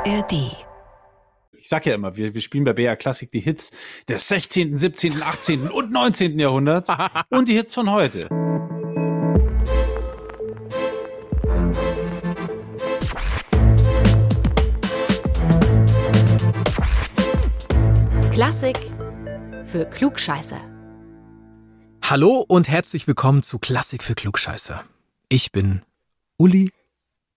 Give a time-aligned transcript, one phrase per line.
[0.00, 0.56] ARD.
[1.52, 3.72] Ich sag ja immer, wir, wir spielen bei BR Klassik die Hits
[4.08, 5.68] des 16., 17., 18.
[5.68, 6.38] und 19.
[6.38, 6.90] Jahrhunderts
[7.28, 8.28] und die Hits von heute.
[18.32, 18.78] Klassik
[19.66, 20.56] für Klugscheiße.
[22.04, 24.82] Hallo und herzlich willkommen zu Klassik für Klugscheißer.
[25.28, 25.82] Ich bin
[26.38, 26.72] Uli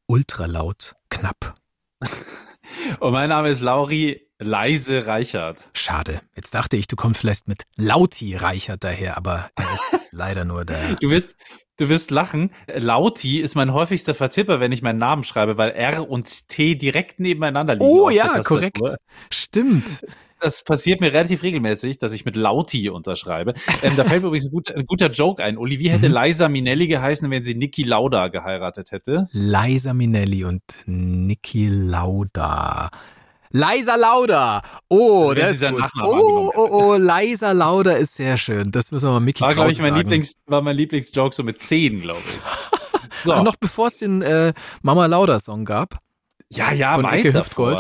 [0.08, 1.56] Ultralaut Knapp.
[3.00, 5.70] Und mein Name ist Lauri Leise Reichert.
[5.74, 6.20] Schade.
[6.36, 10.66] Jetzt dachte ich, du kommst vielleicht mit Lauti Reichert daher, aber er ist leider nur
[10.66, 10.96] der.
[10.96, 11.36] Du wirst,
[11.78, 12.52] du wirst lachen.
[12.68, 17.20] Lauti ist mein häufigster Vertipper, wenn ich meinen Namen schreibe, weil R und T direkt
[17.20, 17.86] nebeneinander liegen.
[17.86, 18.82] Oh ja, korrekt.
[19.30, 20.04] Stimmt.
[20.44, 23.54] Das passiert mir relativ regelmäßig, dass ich mit Lauti unterschreibe.
[23.82, 25.58] Ähm, da fällt mir übrigens ein guter, ein guter Joke ein.
[25.58, 26.16] Uli, wie hätte Mhm.
[26.16, 29.28] Liza Minnelli geheißen, wenn sie Niki Lauda geheiratet hätte?
[29.32, 32.90] Liza Minnelli und Niki Lauda.
[33.52, 34.62] Liza Lauda.
[34.90, 35.84] Oh, Also sie ist gut.
[36.02, 38.72] Oh, angenommen oh, oh, Liza Lauda ist sehr schön.
[38.72, 40.00] Das müssen wir mal Mickey War, glaube ich, mein sagen.
[40.02, 42.40] Lieblings, war mein Lieblingsjoke so mit 10, glaube ich.
[43.22, 43.32] So.
[43.32, 46.00] Ach, noch bevor es den äh, Mama Lauda Song gab.
[46.50, 47.40] Ja, ja, Von weit Ecke.
[47.40, 47.80] Hüftgold?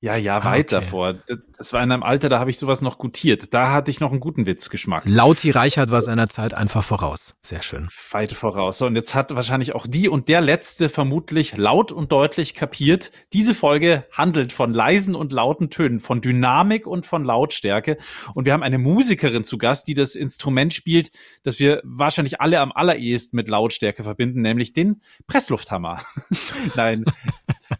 [0.00, 0.84] Ja, ja, Ah, weit okay.
[0.84, 1.14] davor.
[1.58, 3.52] Das- war in einem Alter, da habe ich sowas noch gutiert.
[3.52, 5.02] Da hatte ich noch einen guten Witzgeschmack.
[5.06, 7.34] Lauti Reichert war seiner Zeit einfach voraus.
[7.42, 7.88] Sehr schön.
[8.12, 8.78] Weit voraus.
[8.78, 13.10] So, und jetzt hat wahrscheinlich auch die und der Letzte vermutlich laut und deutlich kapiert.
[13.32, 17.98] Diese Folge handelt von leisen und lauten Tönen, von Dynamik und von Lautstärke.
[18.34, 21.10] Und wir haben eine Musikerin zu Gast, die das Instrument spielt,
[21.42, 25.98] das wir wahrscheinlich alle am allerersten mit Lautstärke verbinden, nämlich den Presslufthammer.
[26.76, 27.04] Nein.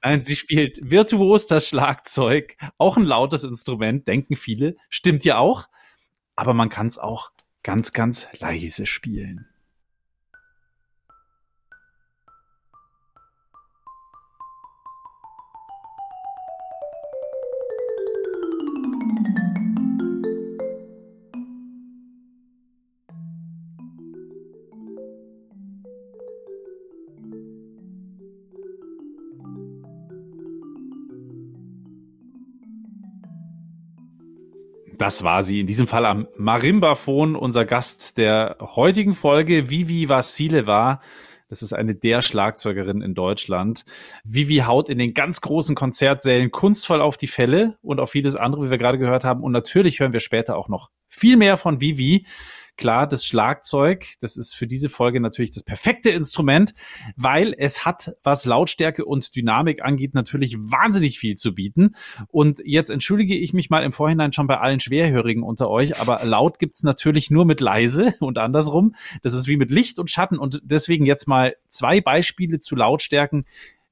[0.03, 5.69] Nein, sie spielt virtuos das Schlagzeug, auch ein lautes Instrument, denken viele, stimmt ja auch,
[6.37, 9.48] aber man kann es auch ganz, ganz leise spielen.
[34.99, 35.61] Das war sie.
[35.61, 41.01] In diesem Fall am Marimbaphon, unser Gast der heutigen Folge, Vivi Vassileva.
[41.47, 43.85] Das ist eine der Schlagzeugerin in Deutschland.
[44.25, 48.67] Vivi haut in den ganz großen Konzertsälen kunstvoll auf die Fälle und auf vieles andere,
[48.67, 49.45] wie wir gerade gehört haben.
[49.45, 52.27] Und natürlich hören wir später auch noch viel mehr von Vivi.
[52.79, 56.75] Klar, das Schlagzeug, das ist für diese Folge natürlich das perfekte Instrument,
[57.17, 61.97] weil es hat, was Lautstärke und Dynamik angeht, natürlich wahnsinnig viel zu bieten.
[62.29, 66.25] Und jetzt entschuldige ich mich mal im Vorhinein schon bei allen Schwerhörigen unter euch, aber
[66.25, 68.95] laut gibt's natürlich nur mit leise und andersrum.
[69.23, 73.45] Das ist wie mit Licht und Schatten und deswegen jetzt mal zwei Beispiele zu Lautstärken,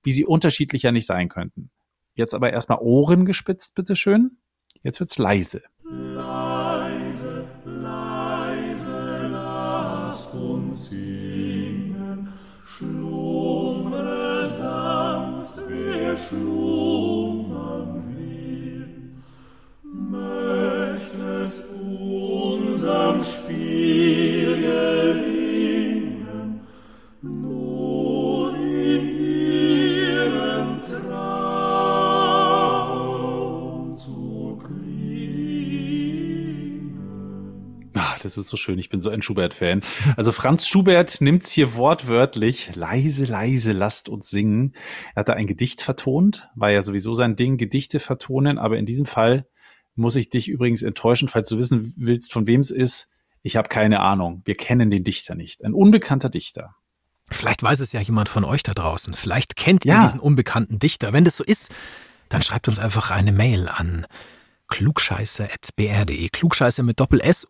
[0.04, 1.70] wie sie unterschiedlicher nicht sein könnten.
[2.14, 4.38] Jetzt aber erstmal Ohren gespitzt, bitteschön.
[4.84, 5.62] Jetzt wird's leise.
[5.82, 6.45] Leise,
[22.86, 25.80] unserem Spiel gelingen,
[27.20, 31.16] nur in ihren Traum
[33.96, 35.82] zu klingen.
[37.96, 38.78] Ah, das ist so schön.
[38.78, 39.80] Ich bin so ein Schubert-Fan.
[40.16, 42.76] Also Franz Schubert nimmt's hier wortwörtlich.
[42.76, 44.74] Leise, leise, lasst uns singen.
[45.16, 46.48] Er hat da ein Gedicht vertont.
[46.54, 48.58] War ja sowieso sein Ding, Gedichte vertonen.
[48.58, 49.48] Aber in diesem Fall
[49.96, 53.08] muss ich dich übrigens enttäuschen, falls du wissen willst, von wem es ist.
[53.42, 54.42] Ich habe keine Ahnung.
[54.44, 55.64] Wir kennen den Dichter nicht.
[55.64, 56.74] Ein unbekannter Dichter.
[57.30, 59.14] Vielleicht weiß es ja jemand von euch da draußen.
[59.14, 60.02] Vielleicht kennt ihr Ja.
[60.02, 61.12] diesen unbekannten Dichter.
[61.12, 61.72] Wenn das so ist,
[62.28, 64.06] dann schreibt uns einfach eine Mail an
[64.68, 66.28] klugscheiße.br.de.
[66.28, 67.48] Klugscheiße mit Doppel S.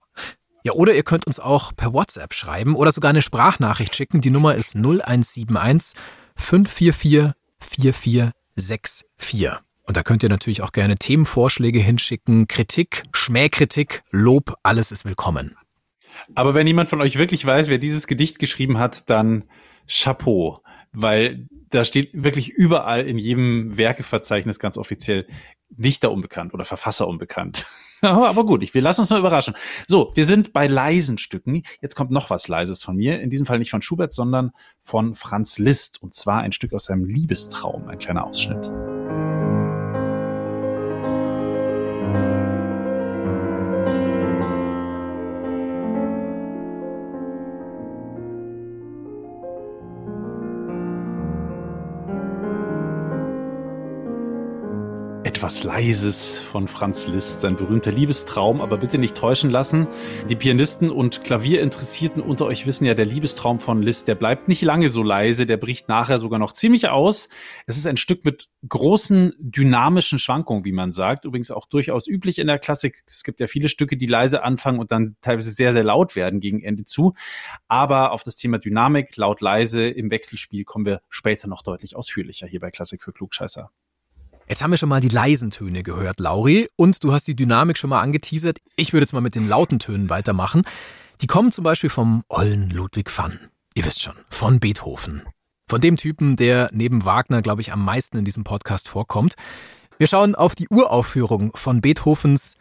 [0.65, 4.21] Ja, oder ihr könnt uns auch per WhatsApp schreiben oder sogar eine Sprachnachricht schicken.
[4.21, 5.99] Die Nummer ist 0171
[6.37, 9.53] 544 4464.
[9.87, 15.57] Und da könnt ihr natürlich auch gerne Themenvorschläge hinschicken, Kritik, Schmähkritik, Lob, alles ist willkommen.
[16.35, 19.45] Aber wenn jemand von euch wirklich weiß, wer dieses Gedicht geschrieben hat, dann
[19.89, 20.63] Chapeau.
[20.93, 25.27] Weil da steht wirklich überall in jedem Werkeverzeichnis ganz offiziell
[25.69, 27.67] Dichter unbekannt oder Verfasser unbekannt.
[28.01, 29.55] aber, gut, ich, wir lassen uns mal überraschen.
[29.87, 31.63] So, wir sind bei leisen Stücken.
[31.81, 33.21] Jetzt kommt noch was Leises von mir.
[33.21, 36.03] In diesem Fall nicht von Schubert, sondern von Franz Liszt.
[36.03, 37.89] Und zwar ein Stück aus seinem Liebestraum.
[37.89, 38.71] Ein kleiner Ausschnitt.
[55.37, 59.87] Etwas Leises von Franz Liszt, sein berühmter Liebestraum, aber bitte nicht täuschen lassen.
[60.31, 64.63] Die Pianisten und Klavierinteressierten unter euch wissen ja, der Liebestraum von Liszt, der bleibt nicht
[64.63, 67.29] lange so leise, der bricht nachher sogar noch ziemlich aus.
[67.67, 71.27] Es ist ein Stück mit großen dynamischen Schwankungen, wie man sagt.
[71.27, 73.03] Übrigens auch durchaus üblich in der Klassik.
[73.07, 76.41] Es gibt ja viele Stücke, die leise anfangen und dann teilweise sehr, sehr laut werden
[76.41, 77.13] gegen Ende zu.
[77.69, 82.47] Aber auf das Thema Dynamik, laut, leise im Wechselspiel kommen wir später noch deutlich ausführlicher
[82.47, 83.71] hier bei Klassik für Klugscheißer.
[84.49, 87.77] Jetzt haben wir schon mal die leisen Töne gehört, Lauri, und du hast die Dynamik
[87.77, 88.59] schon mal angeteasert.
[88.77, 90.63] Ich würde jetzt mal mit den lauten Tönen weitermachen.
[91.21, 93.41] Die kommen zum Beispiel vom Ollen Ludwig van.
[93.75, 95.23] Ihr wisst schon, von Beethoven.
[95.69, 99.35] Von dem Typen, der neben Wagner, glaube ich, am meisten in diesem Podcast vorkommt.
[99.99, 102.55] Wir schauen auf die Uraufführung von Beethovens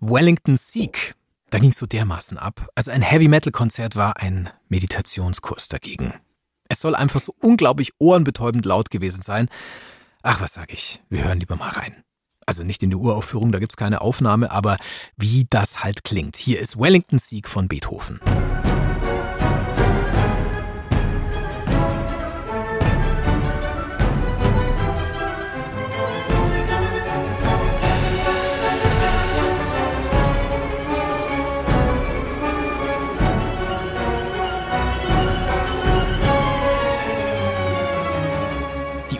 [0.00, 1.14] Wellington Sieg.
[1.48, 2.68] Da ging es so dermaßen ab.
[2.74, 6.12] Also ein Heavy-Metal-Konzert war ein Meditationskurs dagegen.
[6.68, 9.48] Es soll einfach so unglaublich ohrenbetäubend laut gewesen sein.
[10.26, 11.02] Ach, was sag ich?
[11.10, 12.02] Wir hören lieber mal rein.
[12.46, 14.78] Also nicht in die Uraufführung, da gibt's keine Aufnahme, aber
[15.18, 16.36] wie das halt klingt.
[16.36, 18.20] Hier ist Wellington Sieg von Beethoven.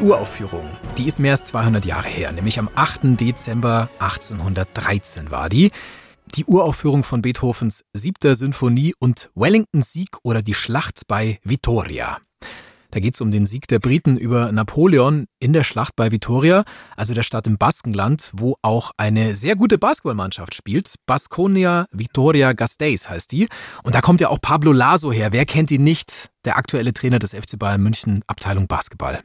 [0.05, 0.69] Uraufführung,
[0.99, 3.19] die ist mehr als 200 Jahre her, nämlich am 8.
[3.19, 5.71] Dezember 1813 war die.
[6.35, 12.19] Die Uraufführung von Beethovens siebter Sinfonie und Wellington Sieg oder die Schlacht bei Vittoria.
[12.91, 16.65] Da geht es um den Sieg der Briten über Napoleon in der Schlacht bei Vittoria,
[16.99, 20.97] also der Stadt im Baskenland, wo auch eine sehr gute Basketballmannschaft spielt.
[21.07, 23.49] Basconia Vittoria Gasteiz heißt die.
[23.83, 25.33] Und da kommt ja auch Pablo Laso her.
[25.33, 26.29] Wer kennt ihn nicht?
[26.45, 29.21] Der aktuelle Trainer des FC Bayern München, Abteilung Basketball.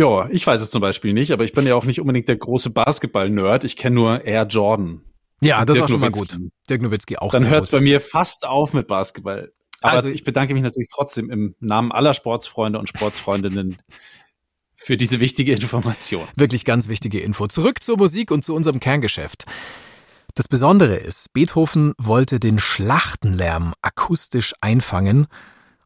[0.00, 2.36] Ja, ich weiß es zum Beispiel nicht, aber ich bin ja auch nicht unbedingt der
[2.36, 3.64] große Basketball-Nerd.
[3.64, 5.02] Ich kenne nur Air Jordan.
[5.42, 6.38] Ja, das Dirk war schon mal gut.
[6.70, 9.52] Dirk Nowitzki auch Dann hört es bei mir fast auf mit Basketball.
[9.82, 13.76] Aber Also- ich bedanke mich natürlich trotzdem im Namen aller Sportsfreunde und Sportsfreundinnen
[14.74, 16.26] für diese wichtige Information.
[16.34, 17.46] Wirklich ganz wichtige Info.
[17.46, 19.44] Zurück zur Musik und zu unserem Kerngeschäft.
[20.34, 25.26] Das Besondere ist, Beethoven wollte den Schlachtenlärm akustisch einfangen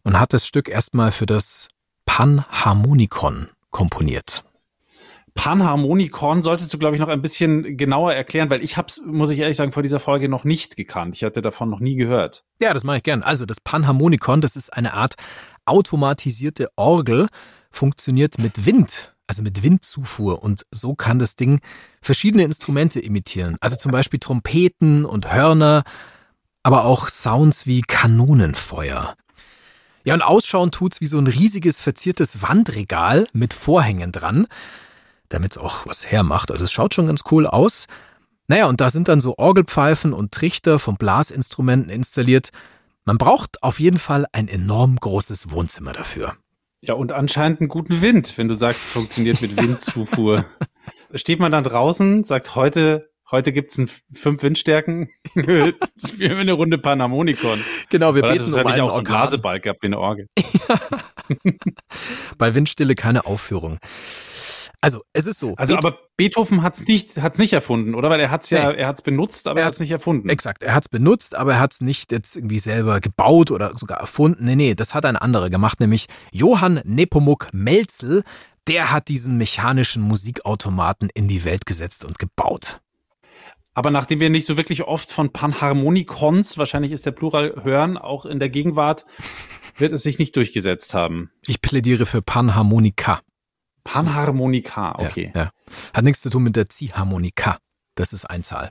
[0.05, 1.67] und hat das Stück erstmal für das
[2.07, 4.45] Panharmonikon komponiert.
[5.35, 9.31] Panharmonikon solltest du, glaube ich, noch ein bisschen genauer erklären, weil ich habe es, muss
[9.31, 11.17] ich ehrlich sagen, vor dieser Folge noch nicht gekannt.
[11.17, 12.45] Ich hatte davon noch nie gehört.
[12.61, 13.25] Ja, das mache ich gern.
[13.25, 15.15] Also das Panharmonikon, das ist eine Art
[15.65, 17.27] automatisierte Orgel,
[17.73, 20.41] funktioniert mit Wind, also mit Windzufuhr.
[20.41, 21.61] Und so kann das Ding
[22.01, 23.57] verschiedene Instrumente imitieren.
[23.61, 25.83] Also zum Beispiel Trompeten und Hörner,
[26.63, 29.17] aber auch Sounds wie Kanonenfeuer.
[30.05, 34.47] Ja, und ausschauen tut's wie so ein riesiges verziertes Wandregal mit Vorhängen dran,
[35.31, 36.51] damit's auch was hermacht.
[36.51, 37.87] Also es schaut schon ganz cool aus.
[38.47, 42.51] Naja, und da sind dann so Orgelpfeifen und Trichter von Blasinstrumenten installiert.
[43.07, 46.37] Man braucht auf jeden Fall ein enorm großes Wohnzimmer dafür.
[46.83, 50.45] Ja, und anscheinend einen guten Wind, wenn du sagst, es funktioniert mit Windzufuhr.
[51.15, 55.75] Steht man dann draußen, sagt heute, heute gibt's ein fünf Windstärken, spielen
[56.19, 57.61] wir eine Runde Panharmonikon.
[57.91, 59.05] Genau, wir Weil beten das um einen auch so einen.
[59.07, 60.29] Blasebalg gehabt wie eine Orgel.
[62.39, 63.79] Bei Windstille keine Aufführung.
[64.81, 65.55] Also, es ist so.
[65.57, 68.11] Also, Beet- aber Beethoven hat's nicht, hat's nicht erfunden, oder?
[68.11, 68.77] Weil er hat's ja, Nee.
[68.79, 70.29] er hat's benutzt, aber Er er hat- hat's nicht erfunden.
[70.29, 74.45] Exakt, er hat's benutzt, aber er hat's nicht jetzt irgendwie selber gebaut oder sogar erfunden.
[74.45, 78.25] Nee, nee, das hat ein anderer gemacht, nämlich Johann Nepomuk Melzel.
[78.67, 82.81] Der hat diesen mechanischen Musikautomaten in die Welt gesetzt und gebaut.
[83.75, 88.25] Aber nachdem wir nicht so wirklich oft von Panharmonikons, wahrscheinlich ist der Plural, hören, auch
[88.25, 89.05] in der Gegenwart,
[89.77, 91.31] wird es sich nicht durchgesetzt haben.
[91.47, 93.21] Ich plädiere für Panharmonika.
[93.83, 95.33] Panharmonika, okay.
[95.35, 95.51] Ja, ja.
[95.93, 97.59] Hat nichts zu tun mit der Ziehharmonika.
[97.97, 98.71] Das ist Einzahl.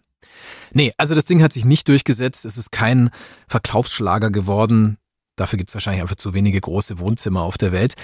[0.72, 2.46] Nee, also das Ding hat sich nicht durchgesetzt.
[2.46, 3.10] Es ist kein
[3.48, 4.98] Verkaufsschlager geworden.
[5.36, 7.96] Dafür gibt's wahrscheinlich einfach zu wenige große Wohnzimmer auf der Welt.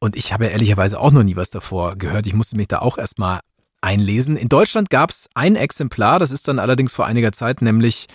[0.00, 2.26] Und ich habe ja ehrlicherweise auch noch nie was davor gehört.
[2.26, 3.40] Ich musste mich da auch erstmal
[3.84, 4.36] einlesen.
[4.36, 8.06] In Deutschland gab's ein Exemplar, das ist dann allerdings vor einiger Zeit, nämlich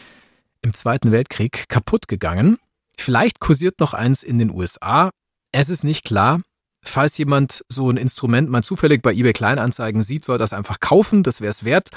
[0.61, 2.57] im Zweiten Weltkrieg, kaputt gegangen.
[2.97, 5.11] Vielleicht kursiert noch eins in den USA.
[5.53, 6.41] Es ist nicht klar.
[6.81, 11.23] Falls jemand so ein Instrument mal zufällig bei eBay Kleinanzeigen sieht, soll das einfach kaufen,
[11.23, 11.89] das wäre es wert.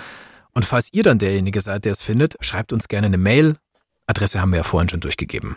[0.52, 3.56] Und falls ihr dann derjenige seid, der es findet, schreibt uns gerne eine Mail.
[4.06, 5.56] Adresse haben wir ja vorhin schon durchgegeben.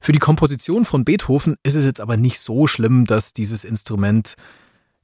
[0.00, 4.34] Für die Komposition von Beethoven ist es jetzt aber nicht so schlimm, dass dieses Instrument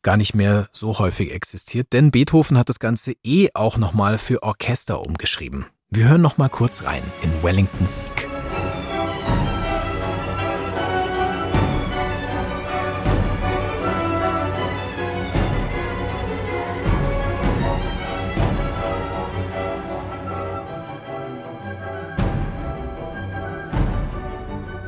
[0.05, 4.45] gar nicht mehr so häufig existiert, denn Beethoven hat das Ganze eh auch nochmal für
[4.45, 5.67] Orchester umgeschrieben.
[5.91, 8.29] Wir hören nochmal kurz rein in Wellington Sieg.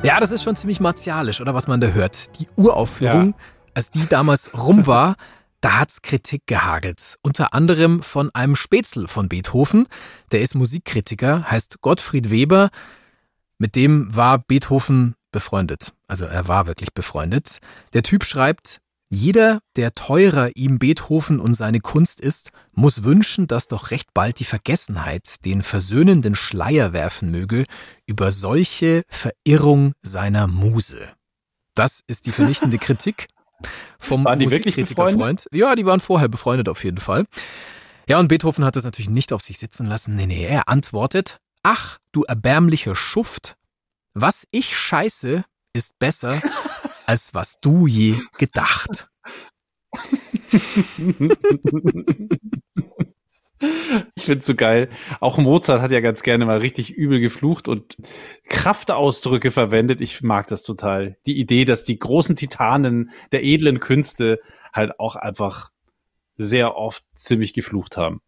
[0.02, 2.38] Ja, das ist schon ziemlich martialisch, oder was man da hört.
[2.38, 5.16] Die Uraufführung ja als die damals rum war,
[5.60, 7.16] da hat's Kritik gehagelt.
[7.22, 9.86] Unter anderem von einem Spätzle von Beethoven.
[10.32, 12.70] Der ist Musikkritiker, heißt Gottfried Weber.
[13.58, 15.92] Mit dem war Beethoven befreundet.
[16.08, 17.58] Also er war wirklich befreundet.
[17.92, 18.80] Der Typ schreibt,
[19.10, 24.40] jeder, der teurer ihm Beethoven und seine Kunst ist, muss wünschen, dass doch recht bald
[24.40, 27.64] die Vergessenheit den versöhnenden Schleier werfen möge
[28.06, 31.08] über solche Verirrung seiner Muse.
[31.74, 33.28] Das ist die vernichtende Kritik
[33.98, 35.46] vom waren die wirklich Freund.
[35.52, 37.24] Ja, die waren vorher befreundet auf jeden Fall.
[38.08, 40.14] Ja, und Beethoven hat das natürlich nicht auf sich sitzen lassen.
[40.14, 43.56] Nee, nee, er antwortet, ach, du erbärmlicher Schuft,
[44.14, 46.40] was ich scheiße, ist besser
[47.06, 49.08] als was du je gedacht.
[54.14, 54.88] Ich find's so geil.
[55.20, 57.96] Auch Mozart hat ja ganz gerne mal richtig übel geflucht und
[58.48, 60.00] Kraftausdrücke verwendet.
[60.00, 61.16] Ich mag das total.
[61.26, 64.40] Die Idee, dass die großen Titanen der edlen Künste
[64.72, 65.70] halt auch einfach
[66.36, 68.20] sehr oft ziemlich geflucht haben.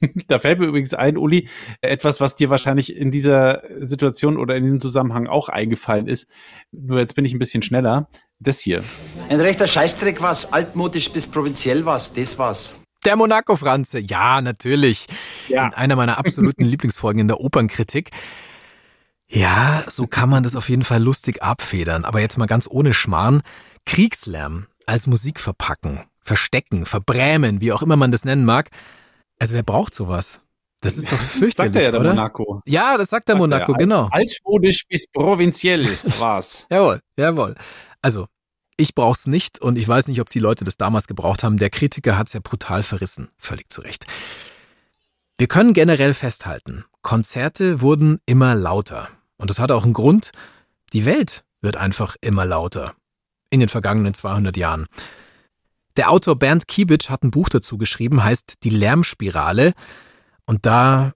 [0.28, 1.48] da fällt mir übrigens ein, Uli,
[1.80, 6.28] etwas, was dir wahrscheinlich in dieser Situation oder in diesem Zusammenhang auch eingefallen ist.
[6.72, 8.08] Nur jetzt bin ich ein bisschen schneller.
[8.38, 8.84] Das hier.
[9.28, 12.74] Ein rechter Scheißdreck was, altmodisch bis provinziell was, das war's.
[13.06, 15.06] Der Monaco-Franze, ja, natürlich.
[15.48, 15.68] Ja.
[15.68, 18.10] In einer meiner absoluten Lieblingsfolgen in der Opernkritik.
[19.28, 22.04] Ja, so kann man das auf jeden Fall lustig abfedern.
[22.04, 23.42] Aber jetzt mal ganz ohne Schmarrn.
[23.84, 28.70] Kriegslärm als Musik verpacken, verstecken, verbrämen, wie auch immer man das nennen mag.
[29.38, 30.40] Also wer braucht sowas?
[30.80, 32.10] Das ist doch fürchterlich, sagt er ja, der oder?
[32.10, 32.60] Monaco.
[32.66, 33.78] Ja, das sagt der sagt Monaco, er.
[33.78, 34.08] genau.
[34.10, 36.66] Altmodisch bis provinziell war's.
[36.70, 37.54] jawohl, jawohl.
[38.02, 38.26] Also,
[38.76, 41.56] ich brauch's nicht und ich weiß nicht, ob die Leute das damals gebraucht haben.
[41.56, 43.28] Der Kritiker hat's ja brutal verrissen.
[43.36, 44.06] Völlig zu Recht.
[45.38, 49.08] Wir können generell festhalten, Konzerte wurden immer lauter.
[49.36, 50.32] Und das hat auch einen Grund.
[50.92, 52.94] Die Welt wird einfach immer lauter.
[53.50, 54.86] In den vergangenen 200 Jahren.
[55.96, 59.72] Der Autor Bernd Kiebitsch hat ein Buch dazu geschrieben, heißt Die Lärmspirale.
[60.46, 61.12] Und da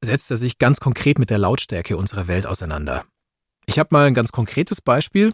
[0.00, 3.04] setzt er sich ganz konkret mit der Lautstärke unserer Welt auseinander.
[3.66, 5.32] Ich habe mal ein ganz konkretes Beispiel.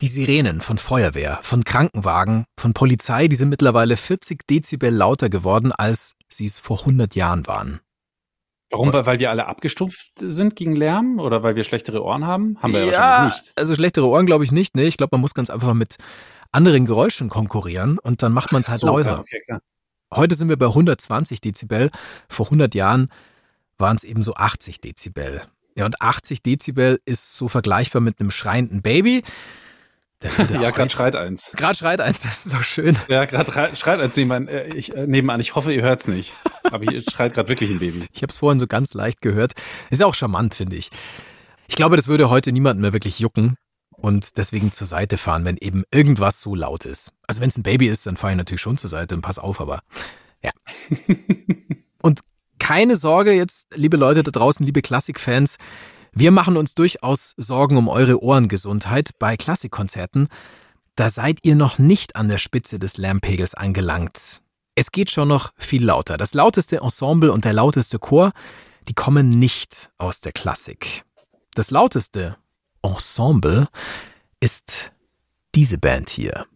[0.00, 5.72] Die Sirenen von Feuerwehr, von Krankenwagen, von Polizei, die sind mittlerweile 40 Dezibel lauter geworden,
[5.72, 7.80] als sie es vor 100 Jahren waren.
[8.70, 8.92] Warum?
[8.92, 12.56] Weil die alle abgestumpft sind gegen Lärm oder weil wir schlechtere Ohren haben?
[12.62, 13.52] Haben wir ja, ja wahrscheinlich nicht.
[13.58, 14.76] Also schlechtere Ohren glaube ich nicht.
[14.76, 15.96] Nee, ich glaube, man muss ganz einfach mit
[16.52, 19.18] anderen Geräuschen konkurrieren und dann macht man es halt so, lauter.
[19.18, 19.40] Okay.
[20.14, 21.90] Heute sind wir bei 120 Dezibel.
[22.28, 23.10] Vor 100 Jahren
[23.78, 25.42] waren es eben so 80 Dezibel.
[25.74, 29.24] Ja, und 80 Dezibel ist so vergleichbar mit einem schreienden Baby.
[30.22, 31.52] Ja, gerade schreit eins.
[31.56, 32.96] Gerade schreit eins, das ist doch schön.
[33.08, 34.48] Ja, gerade schreit eins nebenan.
[34.48, 35.40] Äh, ich, äh, nebenan.
[35.40, 36.34] Ich hoffe, ihr hört's nicht.
[36.64, 38.06] Aber hier schreit gerade wirklich ein Baby.
[38.12, 39.52] Ich habe es vorhin so ganz leicht gehört.
[39.90, 40.90] Ist ja auch charmant, finde ich.
[41.68, 43.56] Ich glaube, das würde heute niemanden mehr wirklich jucken
[43.90, 47.12] und deswegen zur Seite fahren, wenn eben irgendwas so laut ist.
[47.26, 49.38] Also wenn es ein Baby ist, dann fahre ich natürlich schon zur Seite und pass
[49.38, 49.80] auf, aber
[50.42, 50.50] ja.
[52.02, 52.20] und
[52.58, 55.58] keine Sorge jetzt, liebe Leute da draußen, liebe Klassikfans,
[56.18, 60.26] wir machen uns durchaus Sorgen um eure Ohrengesundheit bei Klassikkonzerten.
[60.96, 64.42] Da seid ihr noch nicht an der Spitze des Lärmpegels angelangt.
[64.74, 66.16] Es geht schon noch viel lauter.
[66.16, 68.32] Das lauteste Ensemble und der lauteste Chor,
[68.88, 71.04] die kommen nicht aus der Klassik.
[71.54, 72.36] Das lauteste
[72.82, 73.68] Ensemble
[74.40, 74.90] ist
[75.54, 76.46] diese Band hier.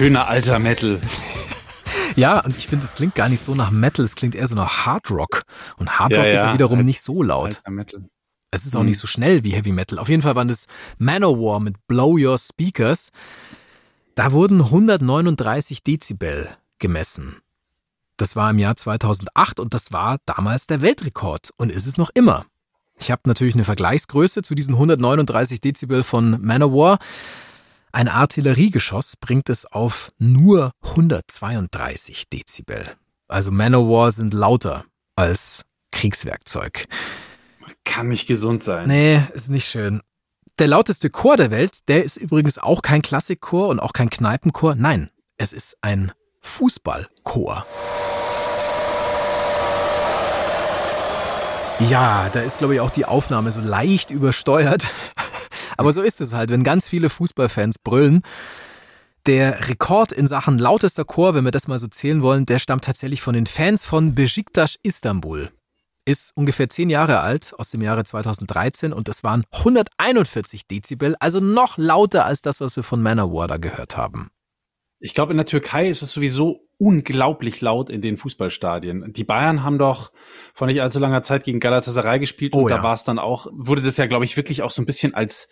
[0.00, 0.98] Schöner alter Metal.
[2.16, 4.56] Ja, und ich finde, es klingt gar nicht so nach Metal, es klingt eher so
[4.56, 5.42] nach Hard Rock.
[5.76, 7.62] Und Hard Rock ja, ja, ist ja wiederum alt, nicht so laut.
[8.50, 9.00] Es ist auch nicht mhm.
[9.00, 9.96] so schnell wie Heavy Metal.
[9.96, 10.66] Auf jeden Fall waren das
[10.98, 13.10] Manowar mit Blow Your Speakers.
[14.16, 16.48] Da wurden 139 Dezibel
[16.80, 17.36] gemessen.
[18.16, 22.10] Das war im Jahr 2008 und das war damals der Weltrekord und ist es noch
[22.12, 22.44] immer.
[22.98, 26.98] Ich habe natürlich eine Vergleichsgröße zu diesen 139 Dezibel von Manowar.
[27.92, 32.96] Ein Artilleriegeschoss bringt es auf nur 132 Dezibel.
[33.26, 34.84] Also Manowar sind lauter
[35.16, 36.86] als Kriegswerkzeug.
[37.84, 38.86] Kann nicht gesund sein.
[38.86, 40.02] Nee, ist nicht schön.
[40.58, 44.76] Der lauteste Chor der Welt, der ist übrigens auch kein Klassikchor und auch kein Kneipenchor.
[44.76, 47.66] Nein, es ist ein Fußballchor.
[51.80, 54.86] Ja, da ist, glaube ich, auch die Aufnahme so leicht übersteuert.
[55.80, 58.20] Aber so ist es halt, wenn ganz viele Fußballfans brüllen.
[59.26, 62.84] Der Rekord in Sachen lautester Chor, wenn wir das mal so zählen wollen, der stammt
[62.84, 65.50] tatsächlich von den Fans von Besiktas Istanbul.
[66.04, 71.40] ist ungefähr zehn Jahre alt, aus dem Jahre 2013 und es waren 141 Dezibel, also
[71.40, 74.30] noch lauter als das, was wir von Manowar da gehört haben.
[74.98, 79.12] Ich glaube, in der Türkei ist es sowieso unglaublich laut in den Fußballstadien.
[79.12, 80.12] Die Bayern haben doch
[80.54, 82.78] vor nicht allzu langer Zeit gegen Galatasaray gespielt oh, und ja.
[82.78, 85.14] da war es dann auch, wurde das ja, glaube ich, wirklich auch so ein bisschen
[85.14, 85.48] als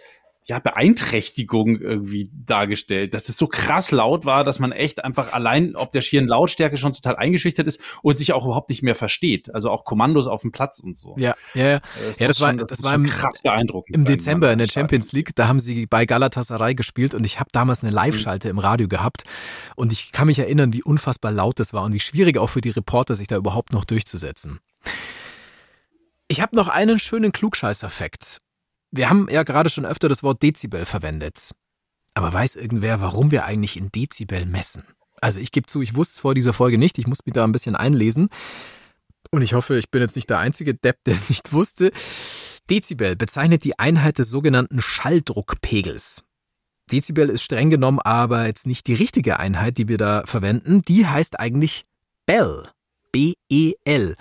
[0.48, 5.76] ja, Beeinträchtigung irgendwie dargestellt, dass es so krass laut war, dass man echt einfach allein
[5.76, 9.54] ob der schieren Lautstärke schon total eingeschüchtert ist und sich auch überhaupt nicht mehr versteht.
[9.54, 11.14] Also auch Kommandos auf dem Platz und so.
[11.18, 11.80] Ja, ja, ja.
[12.08, 13.94] Das, ja, das war, schon, das, das war im, krass beeindruckend.
[13.94, 17.50] Im Dezember in der Champions League, da haben sie bei Galatasaray gespielt und ich habe
[17.52, 18.52] damals eine Live-Schalte mhm.
[18.52, 19.24] im Radio gehabt
[19.76, 22.62] und ich kann mich erinnern, wie unfassbar laut das war und wie schwierig auch für
[22.62, 24.60] die Reporter, sich da überhaupt noch durchzusetzen.
[26.26, 28.40] Ich habe noch einen schönen Klugscheiß-Effekt.
[28.90, 31.52] Wir haben ja gerade schon öfter das Wort Dezibel verwendet.
[32.14, 34.82] Aber weiß irgendwer, warum wir eigentlich in Dezibel messen?
[35.20, 36.98] Also ich gebe zu, ich wusste es vor dieser Folge nicht.
[36.98, 38.28] Ich muss mich da ein bisschen einlesen.
[39.30, 41.90] Und ich hoffe, ich bin jetzt nicht der einzige Depp, der es nicht wusste.
[42.70, 46.24] Dezibel bezeichnet die Einheit des sogenannten Schalldruckpegels.
[46.90, 50.82] Dezibel ist streng genommen aber jetzt nicht die richtige Einheit, die wir da verwenden.
[50.82, 51.84] Die heißt eigentlich
[52.26, 52.68] Bell.
[53.12, 54.16] B-E-L.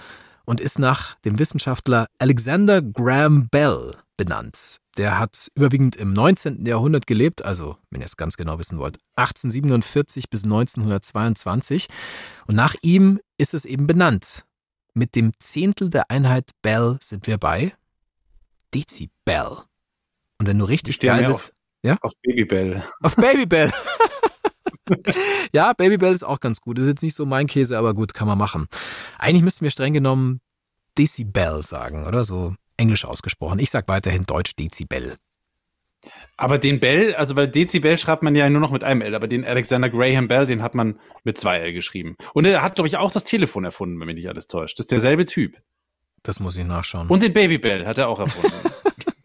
[0.46, 4.78] Und ist nach dem Wissenschaftler Alexander Graham Bell benannt.
[4.98, 6.66] Der hat überwiegend im 19.
[6.66, 11.88] Jahrhundert gelebt, also wenn ihr es ganz genau wissen wollt, 1847 bis 1922.
[12.48, 14.44] Und nach ihm ist es eben benannt.
[14.94, 17.74] Mit dem Zehntel der Einheit Bell sind wir bei
[18.74, 19.60] Dezibel.
[20.40, 21.52] Und wenn du richtig geil bist, auf,
[21.84, 21.98] ja?
[22.02, 22.84] Auf Babybell.
[23.02, 23.72] Auf Babybell.
[25.54, 26.80] ja, Babybell ist auch ganz gut.
[26.80, 28.68] Ist jetzt nicht so mein Käse, aber gut, kann man machen.
[29.20, 30.42] Eigentlich müssten wir streng genommen
[30.98, 33.60] Decibel sagen, oder so englisch ausgesprochen.
[33.60, 35.18] Ich sage weiterhin Deutsch Dezibel.
[36.38, 39.28] Aber den Bell, also weil Dezibel schreibt man ja nur noch mit einem L, aber
[39.28, 42.16] den Alexander Graham Bell, den hat man mit zwei L geschrieben.
[42.34, 44.78] Und er hat, glaube ich, auch das Telefon erfunden, wenn mich nicht alles täuscht.
[44.78, 45.58] Das ist derselbe Typ.
[46.24, 47.08] Das muss ich nachschauen.
[47.08, 48.70] Und den Babybell hat er auch erfunden.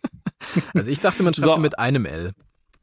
[0.74, 1.56] also ich dachte, man schreibt so.
[1.58, 2.32] mit einem L.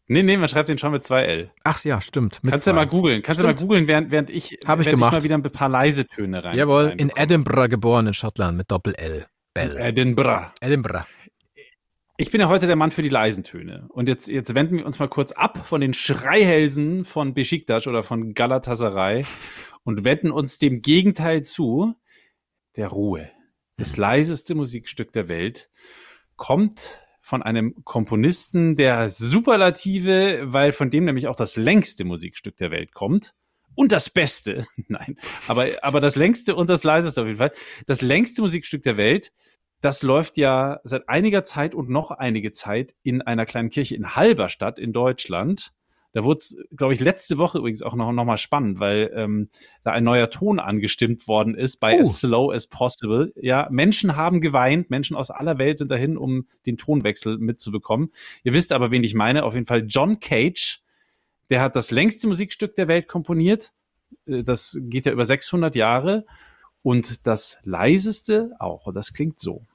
[0.07, 1.51] Nee, nee, man schreibt den schon mit zwei L.
[1.63, 2.39] Ach ja, stimmt.
[2.47, 3.21] Kannst du ja mal googeln.
[3.21, 5.13] Kannst du mal googeln, während, während ich, Hab ich gemacht.
[5.13, 6.57] ich mal wieder ein paar leise Töne rein.
[6.57, 9.27] Jawohl, in Edinburgh geboren in Schottland mit Doppel L.
[9.53, 10.51] Edinburgh.
[10.61, 11.05] Edinburgh.
[12.17, 13.87] Ich bin ja heute der Mann für die leisen Töne.
[13.89, 18.03] Und jetzt, jetzt wenden wir uns mal kurz ab von den Schreihälsen von Besiktas oder
[18.03, 19.25] von Galatasaray
[19.83, 21.95] und wenden uns dem Gegenteil zu,
[22.75, 23.29] der Ruhe.
[23.77, 25.69] Das leiseste Musikstück der Welt
[26.35, 32.71] kommt von einem Komponisten der Superlative, weil von dem nämlich auch das längste Musikstück der
[32.71, 33.33] Welt kommt.
[33.79, 35.15] Und das Beste, nein,
[35.47, 37.53] aber, aber das längste und das leiseste auf jeden Fall.
[37.87, 39.31] Das längste Musikstück der Welt
[39.81, 44.13] das läuft ja seit einiger Zeit und noch einige Zeit in einer kleinen Kirche in
[44.13, 45.71] Halberstadt in Deutschland.
[46.11, 49.47] Da wurde es, glaube ich, letzte Woche übrigens auch noch, noch mal spannend, weil ähm,
[49.83, 52.01] da ein neuer Ton angestimmt worden ist bei uh.
[52.01, 53.31] As Slow as Possible.
[53.35, 58.11] Ja, Menschen haben geweint, Menschen aus aller Welt sind dahin, um den Tonwechsel mitzubekommen.
[58.43, 59.45] Ihr wisst aber, wen ich meine.
[59.45, 60.81] Auf jeden Fall John Cage,
[61.49, 63.73] der hat das längste Musikstück der Welt komponiert.
[64.25, 66.25] Äh, das geht ja über 600 Jahre.
[66.81, 68.93] Und das leiseste auch.
[68.93, 69.65] Das klingt so.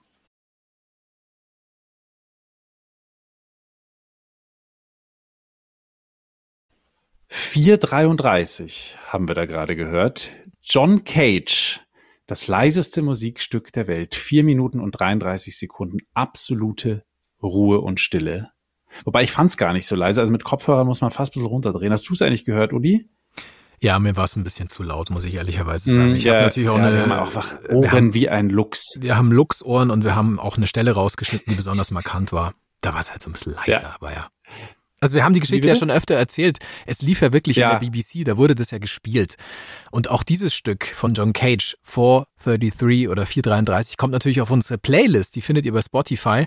[7.28, 10.36] 433 haben wir da gerade gehört.
[10.62, 11.80] John Cage,
[12.26, 14.14] das leiseste Musikstück der Welt.
[14.14, 15.98] Vier Minuten und 33 Sekunden.
[16.14, 17.04] Absolute
[17.42, 18.53] Ruhe und Stille.
[19.04, 20.20] Wobei ich fand es gar nicht so leise.
[20.20, 21.92] Also mit Kopfhörern muss man fast ein bisschen runterdrehen.
[21.92, 23.08] Hast du es eigentlich gehört, Uli?
[23.80, 26.12] Ja, mir war es ein bisschen zu laut, muss ich ehrlicherweise sagen.
[26.12, 26.96] Mm, ich ja, habe natürlich auch ja, eine.
[26.96, 28.96] Wir haben auch Ohren haben, wie ein Luchs.
[29.00, 32.54] Wir haben Luchsohren und wir haben auch eine Stelle rausgeschnitten, die besonders markant war.
[32.80, 33.94] Da war es halt so ein bisschen leiser, ja.
[33.94, 34.28] aber ja.
[35.00, 36.60] Also wir haben die Geschichte ja schon öfter erzählt.
[36.86, 37.72] Es lief ja wirklich ja.
[37.72, 39.36] in der BBC, da wurde das ja gespielt.
[39.90, 45.36] Und auch dieses Stück von John Cage, 433 oder 433, kommt natürlich auf unsere Playlist.
[45.36, 46.46] Die findet ihr bei Spotify.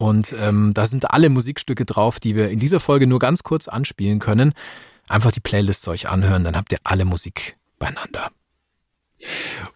[0.00, 3.68] Und ähm, da sind alle Musikstücke drauf, die wir in dieser Folge nur ganz kurz
[3.68, 4.54] anspielen können.
[5.10, 8.30] Einfach die Playlist euch anhören, dann habt ihr alle Musik beieinander.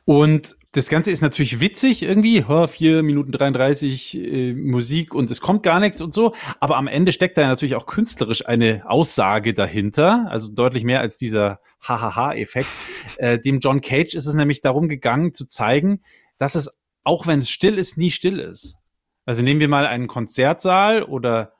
[0.07, 5.43] Und das Ganze ist natürlich witzig irgendwie, oh, 4 Minuten 33 äh, Musik und es
[5.43, 9.53] kommt gar nichts und so, aber am Ende steckt da natürlich auch künstlerisch eine Aussage
[9.53, 12.69] dahinter, also deutlich mehr als dieser Hahaha-Effekt.
[13.19, 16.01] Äh, dem John Cage ist es nämlich darum gegangen zu zeigen,
[16.39, 18.79] dass es, auch wenn es still ist, nie still ist.
[19.27, 21.53] Also nehmen wir mal einen Konzertsaal oder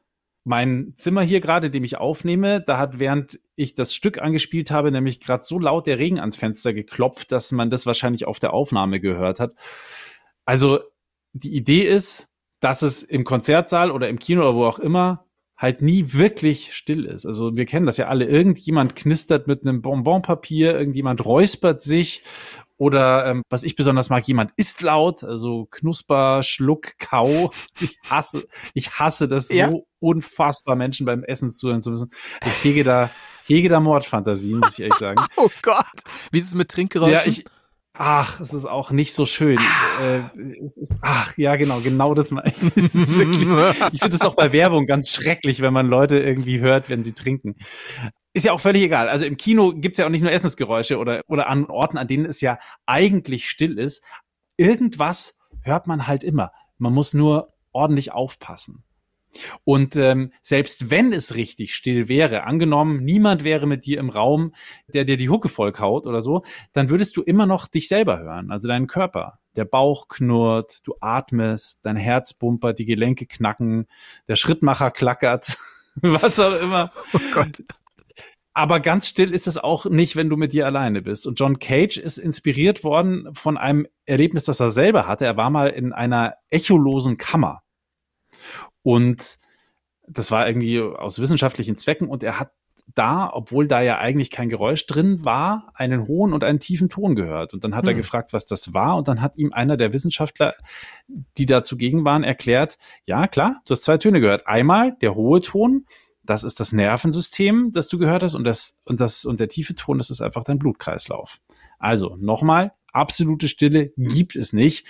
[0.45, 4.91] mein Zimmer hier gerade, dem ich aufnehme, da hat während ich das Stück angespielt habe,
[4.91, 8.53] nämlich gerade so laut der Regen ans Fenster geklopft, dass man das wahrscheinlich auf der
[8.53, 9.55] Aufnahme gehört hat.
[10.45, 10.81] Also
[11.33, 15.25] die Idee ist, dass es im Konzertsaal oder im Kino oder wo auch immer
[15.57, 17.27] halt nie wirklich still ist.
[17.27, 18.27] Also wir kennen das ja alle.
[18.27, 22.23] Irgendjemand knistert mit einem Bonbonpapier, irgendjemand räuspert sich
[22.77, 27.53] Oder ähm, was ich besonders mag, jemand ist laut, also Knusper, Schluck, Kau.
[27.81, 29.71] Ich hasse, ich hasse das Ja.
[29.71, 32.11] so unfassbar, Menschen beim Essen zuhören zu müssen.
[32.45, 33.11] Ich hege da,
[33.47, 35.25] hege da Mordfantasien, muss ich ehrlich sagen.
[35.37, 35.87] Oh Gott.
[36.33, 37.15] Wie ist es mit Trinkgeräuschen?
[37.15, 37.45] Ja, ich,
[37.95, 39.59] ach, es ist auch nicht so schön.
[40.03, 42.77] Äh, es ist, ach, ja, genau, genau das meine ich.
[42.77, 43.49] Es ist wirklich,
[43.93, 47.13] ich finde es auch bei Werbung ganz schrecklich, wenn man Leute irgendwie hört, wenn sie
[47.13, 47.55] trinken.
[48.35, 49.09] Ist ja auch völlig egal.
[49.09, 52.27] Also im Kino gibt's ja auch nicht nur Essensgeräusche oder, oder an Orten, an denen
[52.27, 54.05] es ja eigentlich still ist.
[54.57, 56.51] Irgendwas hört man halt immer.
[56.77, 58.83] Man muss nur ordentlich aufpassen.
[59.65, 64.53] Und ähm, selbst wenn es richtig still wäre, angenommen, niemand wäre mit dir im Raum,
[64.89, 68.51] der dir die Hucke vollkaut oder so, dann würdest du immer noch dich selber hören,
[68.51, 69.39] also deinen Körper.
[69.57, 73.87] Der Bauch knurrt, du atmest, dein Herz bumpert, die Gelenke knacken,
[74.29, 75.57] der Schrittmacher klackert,
[75.97, 76.91] was auch immer.
[77.13, 77.63] oh Gott.
[78.55, 81.27] Aber ganz still ist es auch nicht, wenn du mit dir alleine bist.
[81.27, 85.25] Und John Cage ist inspiriert worden von einem Erlebnis, das er selber hatte.
[85.25, 87.63] Er war mal in einer echolosen Kammer.
[88.83, 89.39] Und
[90.07, 92.09] das war irgendwie aus wissenschaftlichen Zwecken.
[92.09, 92.53] Und er hat
[92.95, 97.15] da, obwohl da ja eigentlich kein Geräusch drin war, einen hohen und einen tiefen Ton
[97.17, 97.55] gehört.
[97.55, 97.97] Und dann hat er Hm.
[97.97, 98.97] gefragt, was das war.
[98.97, 100.55] Und dann hat ihm einer der Wissenschaftler,
[101.39, 104.47] die da zugegen waren, erklärt, ja klar, du hast zwei Töne gehört.
[104.47, 105.87] Einmal der hohe Ton,
[106.25, 109.75] das ist das Nervensystem, das du gehört hast, und das, und das, und der tiefe
[109.75, 111.41] Ton, das ist einfach dein Blutkreislauf.
[111.79, 114.87] Also, nochmal, absolute Stille gibt es nicht.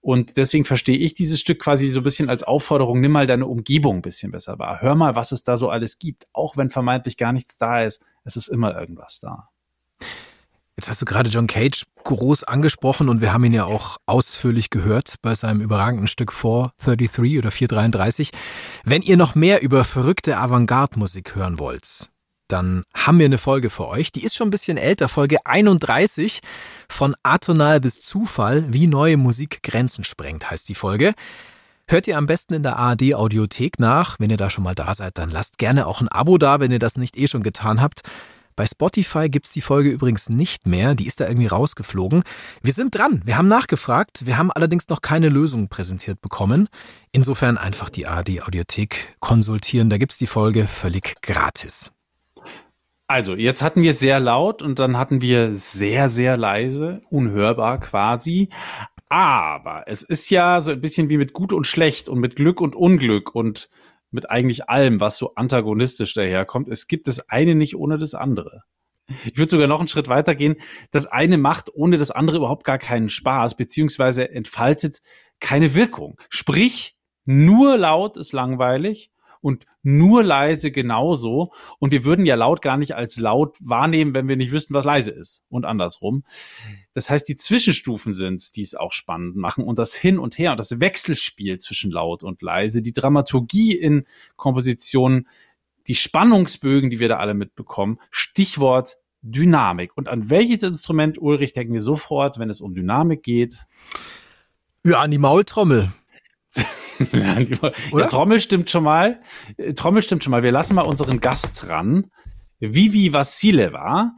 [0.00, 3.46] Und deswegen verstehe ich dieses Stück quasi so ein bisschen als Aufforderung, nimm mal deine
[3.46, 4.80] Umgebung ein bisschen besser wahr.
[4.80, 6.28] Hör mal, was es da so alles gibt.
[6.32, 9.48] Auch wenn vermeintlich gar nichts da ist, es ist immer irgendwas da.
[10.76, 14.68] Jetzt hast du gerade John Cage groß angesprochen und wir haben ihn ja auch ausführlich
[14.68, 18.30] gehört bei seinem überragenden Stück 433 oder 433.
[18.84, 22.10] Wenn ihr noch mehr über verrückte Avantgarde-Musik hören wollt,
[22.48, 24.12] dann haben wir eine Folge für euch.
[24.12, 26.40] Die ist schon ein bisschen älter, Folge 31
[26.90, 31.14] von Atonal bis Zufall, wie neue Musik Grenzen sprengt, heißt die Folge.
[31.88, 34.20] Hört ihr am besten in der ARD Audiothek nach.
[34.20, 36.70] Wenn ihr da schon mal da seid, dann lasst gerne auch ein Abo da, wenn
[36.70, 38.02] ihr das nicht eh schon getan habt.
[38.56, 42.22] Bei Spotify gibt's die Folge übrigens nicht mehr, die ist da irgendwie rausgeflogen.
[42.62, 46.68] Wir sind dran, wir haben nachgefragt, wir haben allerdings noch keine Lösung präsentiert bekommen.
[47.12, 51.92] Insofern einfach die ARD Audiothek konsultieren, da gibt's die Folge völlig gratis.
[53.08, 58.48] Also, jetzt hatten wir sehr laut und dann hatten wir sehr, sehr leise, unhörbar quasi.
[59.08, 62.60] Aber es ist ja so ein bisschen wie mit gut und schlecht und mit Glück
[62.60, 63.68] und Unglück und
[64.10, 66.68] mit eigentlich allem, was so antagonistisch daherkommt.
[66.68, 68.62] Es gibt das eine nicht ohne das andere.
[69.24, 70.56] Ich würde sogar noch einen Schritt weiter gehen.
[70.90, 75.00] Das eine macht ohne das andere überhaupt gar keinen Spaß, beziehungsweise entfaltet
[75.38, 76.20] keine Wirkung.
[76.28, 81.52] Sprich, nur laut ist langweilig und nur leise genauso.
[81.78, 84.84] Und wir würden ja laut gar nicht als laut wahrnehmen, wenn wir nicht wüssten, was
[84.84, 85.44] leise ist.
[85.48, 86.24] Und andersrum.
[86.92, 89.64] Das heißt, die Zwischenstufen sind's, die es auch spannend machen.
[89.64, 94.06] Und das Hin und Her und das Wechselspiel zwischen laut und leise, die Dramaturgie in
[94.36, 95.28] Kompositionen,
[95.86, 98.00] die Spannungsbögen, die wir da alle mitbekommen.
[98.10, 99.96] Stichwort Dynamik.
[99.96, 103.56] Und an welches Instrument, Ulrich, denken wir sofort, wenn es um Dynamik geht?
[104.84, 105.92] Ja, an die Maultrommel.
[107.92, 108.04] Oder?
[108.04, 109.20] Ja, Trommel stimmt schon mal.
[109.56, 110.42] Äh, Trommel stimmt schon mal.
[110.42, 112.10] Wir lassen mal unseren Gast ran.
[112.60, 114.12] Vivi Vassileva.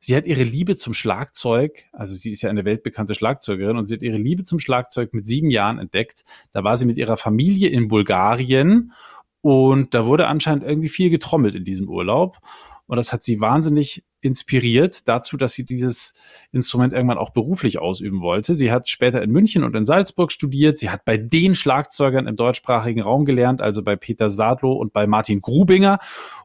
[0.00, 3.94] Sie hat ihre Liebe zum Schlagzeug, also sie ist ja eine weltbekannte Schlagzeugerin und sie
[3.94, 6.24] hat ihre Liebe zum Schlagzeug mit sieben Jahren entdeckt.
[6.52, 8.92] Da war sie mit ihrer Familie in Bulgarien
[9.40, 12.36] und da wurde anscheinend irgendwie viel getrommelt in diesem Urlaub.
[12.86, 16.14] Und das hat sie wahnsinnig inspiriert dazu, dass sie dieses
[16.50, 18.54] Instrument irgendwann auch beruflich ausüben wollte.
[18.54, 20.78] Sie hat später in München und in Salzburg studiert.
[20.78, 25.06] Sie hat bei den Schlagzeugern im deutschsprachigen Raum gelernt, also bei Peter Sadlo und bei
[25.06, 25.98] Martin Grubinger.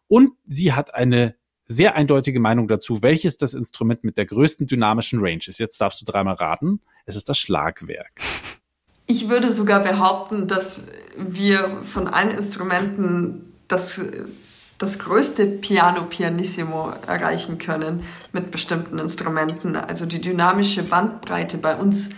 [0.08, 1.36] Und sie hat eine
[1.68, 5.60] sehr eindeutige Meinung dazu, welches das Instrument mit der größten dynamischen Range ist.
[5.60, 6.82] Jetzt darfst du dreimal raten.
[7.06, 8.20] Es ist das Schlagwerk.
[9.06, 10.88] Ich würde sogar behaupten, dass
[11.18, 14.02] wir von allen Instrumenten das,
[14.80, 19.76] das größte Piano Pianissimo erreichen können mit bestimmten Instrumenten.
[19.76, 22.10] Also die dynamische Bandbreite bei uns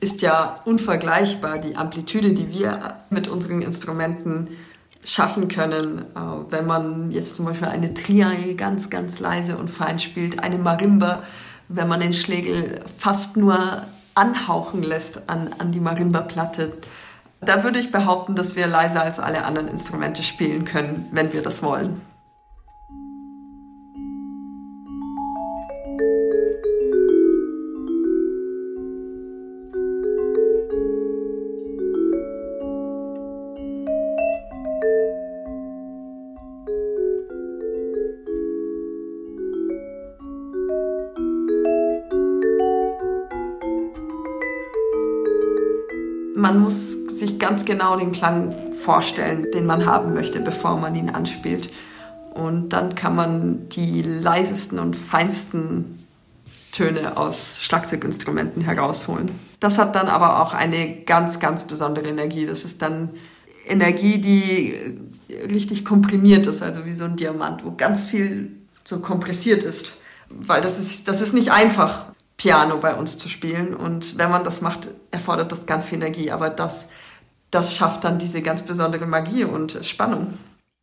[0.00, 1.58] ist ja unvergleichbar.
[1.58, 4.48] Die Amplitude, die wir mit unseren Instrumenten
[5.04, 9.98] schaffen können, äh, wenn man jetzt zum Beispiel eine Triangel ganz, ganz leise und fein
[9.98, 11.22] spielt, eine Marimba,
[11.68, 13.82] wenn man den Schlegel fast nur
[14.14, 16.72] anhauchen lässt an, an die Marimba-Platte.
[17.40, 21.42] Da würde ich behaupten, dass wir leiser als alle anderen Instrumente spielen können, wenn wir
[21.42, 22.00] das wollen.
[46.46, 46.95] man muss
[47.46, 51.70] ganz genau den Klang vorstellen, den man haben möchte, bevor man ihn anspielt.
[52.34, 56.04] Und dann kann man die leisesten und feinsten
[56.72, 59.30] Töne aus Schlagzeuginstrumenten herausholen.
[59.60, 62.46] Das hat dann aber auch eine ganz, ganz besondere Energie.
[62.46, 63.10] Das ist dann
[63.64, 64.98] Energie, die
[65.48, 68.50] richtig komprimiert ist, also wie so ein Diamant, wo ganz viel
[68.82, 69.92] so kompressiert ist.
[70.28, 72.06] Weil das ist, das ist nicht einfach,
[72.36, 73.74] Piano bei uns zu spielen.
[73.74, 76.32] Und wenn man das macht, erfordert das ganz viel Energie.
[76.32, 76.88] Aber das,
[77.56, 80.34] das schafft dann diese ganz besondere Magie und Spannung.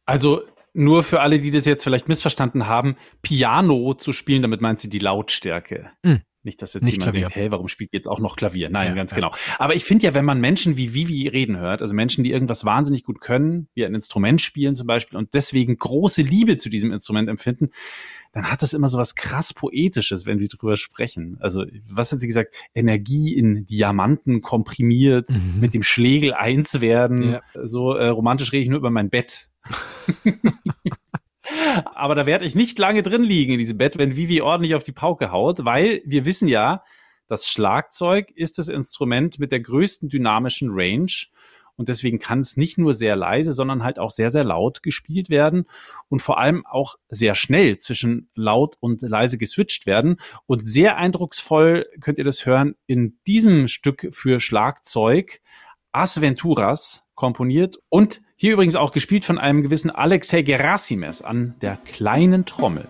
[0.07, 0.41] Also
[0.73, 4.89] nur für alle, die das jetzt vielleicht missverstanden haben, Piano zu spielen, damit meint sie
[4.89, 5.91] die Lautstärke.
[6.01, 6.21] Mhm.
[6.45, 7.21] Nicht, dass jetzt Nicht jemand Klavier.
[7.27, 8.69] denkt, hey, warum spielt jetzt auch noch Klavier?
[8.69, 9.15] Nein, Ja, ganz ja.
[9.15, 9.31] genau.
[9.59, 12.65] Aber ich finde ja, wenn man Menschen wie Vivi reden hört, also Menschen, die irgendwas
[12.65, 16.91] wahnsinnig gut können, wie ein Instrument spielen zum Beispiel und deswegen große Liebe zu diesem
[16.91, 17.69] Instrument empfinden,
[18.33, 21.37] dann hat das immer so was krass Poetisches, wenn sie drüber sprechen.
[21.39, 22.55] Also, was hat sie gesagt?
[22.73, 25.61] Energie in Diamanten komprimiert, Mhm.
[25.61, 27.33] mit dem Schlegel eins werden.
[27.33, 27.41] Ja.
[27.63, 29.49] So äh, romantisch rede ich nur über mein Bett.
[31.85, 34.83] Aber da werde ich nicht lange drin liegen in diesem Bett, wenn Vivi ordentlich auf
[34.83, 36.83] die Pauke haut, weil wir wissen ja,
[37.27, 41.11] das Schlagzeug ist das Instrument mit der größten dynamischen Range.
[41.75, 45.29] Und deswegen kann es nicht nur sehr leise, sondern halt auch sehr, sehr laut gespielt
[45.29, 45.65] werden
[46.07, 50.17] und vor allem auch sehr schnell zwischen laut und leise geswitcht werden.
[50.45, 55.41] Und sehr eindrucksvoll könnt ihr das hören in diesem Stück für Schlagzeug
[55.91, 61.77] As Venturas komponiert und hier übrigens auch gespielt von einem gewissen Alexei Gerassimes an der
[61.77, 62.89] kleinen Trommel.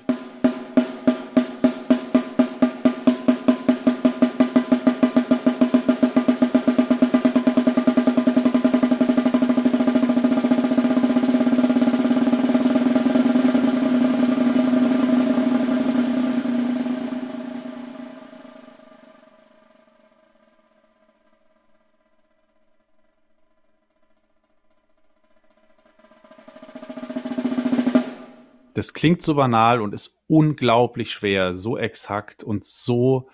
[28.73, 33.29] Das klingt so banal und ist unglaublich schwer, so exakt und so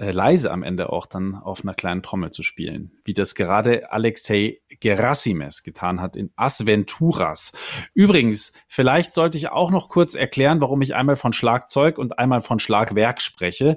[0.00, 3.92] äh, leise am Ende auch dann auf einer kleinen Trommel zu spielen, wie das gerade
[3.92, 7.52] Alexei Gerassimes getan hat in As Venturas.
[7.92, 12.40] Übrigens, vielleicht sollte ich auch noch kurz erklären, warum ich einmal von Schlagzeug und einmal
[12.40, 13.76] von Schlagwerk spreche.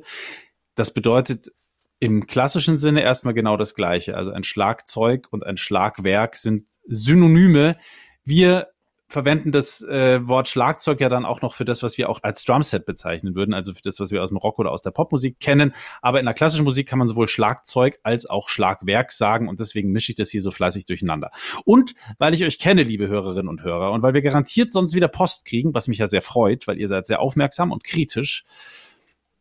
[0.76, 1.52] Das bedeutet
[2.00, 4.16] im klassischen Sinne erstmal genau das Gleiche.
[4.16, 7.78] Also ein Schlagzeug und ein Schlagwerk sind Synonyme.
[8.24, 8.73] Wir
[9.14, 12.44] verwenden das äh, Wort Schlagzeug ja dann auch noch für das, was wir auch als
[12.44, 15.40] Drumset bezeichnen würden, also für das, was wir aus dem Rock oder aus der Popmusik
[15.40, 15.74] kennen.
[16.02, 19.92] Aber in der klassischen Musik kann man sowohl Schlagzeug als auch Schlagwerk sagen und deswegen
[19.92, 21.32] mische ich das hier so fleißig durcheinander.
[21.64, 25.08] Und weil ich euch kenne, liebe Hörerinnen und Hörer, und weil wir garantiert sonst wieder
[25.08, 28.44] Post kriegen, was mich ja sehr freut, weil ihr seid sehr aufmerksam und kritisch.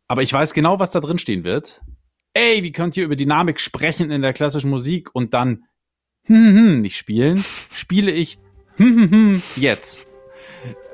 [0.07, 1.81] Aber ich weiß genau, was da drin stehen wird.
[2.35, 5.65] Ey, wie könnt ihr über Dynamik sprechen in der klassischen Musik und dann
[6.25, 7.43] hm, hm, hm, nicht spielen?
[7.73, 8.39] Spiele ich
[9.57, 10.07] jetzt.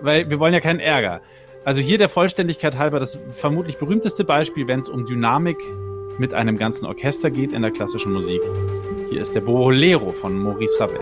[0.01, 1.21] Weil wir wollen ja keinen Ärger.
[1.65, 5.59] Also hier der Vollständigkeit halber das vermutlich berühmteste Beispiel, wenn es um Dynamik
[6.19, 8.41] mit einem ganzen Orchester geht in der klassischen Musik.
[9.11, 11.01] Hier ist der Bolero von Maurice Ravel.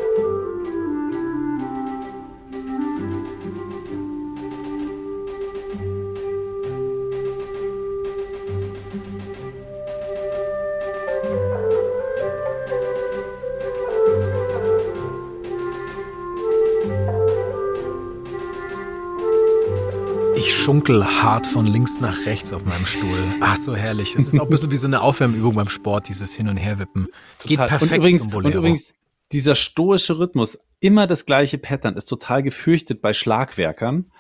[20.67, 23.17] Ich schunkel hart von links nach rechts auf meinem Stuhl.
[23.41, 24.17] Ach, so herrlich.
[24.17, 27.07] Es ist auch ein bisschen wie so eine Aufwärmübung beim Sport, dieses Hin- und Herwippen.
[27.45, 28.59] Geht perfekt und übrigens, zum und Bolero.
[28.59, 28.97] übrigens,
[29.31, 34.11] dieser stoische Rhythmus, immer das gleiche Pattern, ist total gefürchtet bei Schlagwerkern,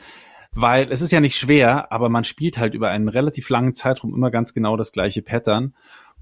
[0.52, 4.14] weil es ist ja nicht schwer, aber man spielt halt über einen relativ langen Zeitraum
[4.14, 5.74] immer ganz genau das gleiche Pattern.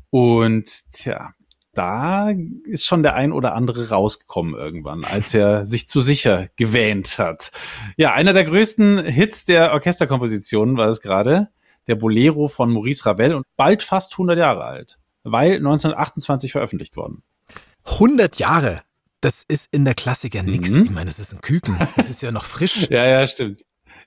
[0.09, 1.35] Und tja,
[1.75, 2.31] da
[2.65, 7.51] ist schon der ein oder andere rausgekommen irgendwann, als er sich zu sicher gewähnt hat.
[7.97, 11.49] Ja, einer der größten Hits der Orchesterkompositionen war es gerade,
[11.87, 17.23] der Bolero von Maurice Ravel und bald fast 100 Jahre alt, weil 1928 veröffentlicht worden.
[17.85, 18.83] 100 Jahre.
[19.21, 20.71] Das ist in der Klassik ja nix.
[20.71, 20.85] Mhm.
[20.85, 21.77] Ich meine, es ist ein Küken.
[21.97, 22.89] Es ist ja noch frisch.
[22.91, 23.65] Ja, ja, stimmt.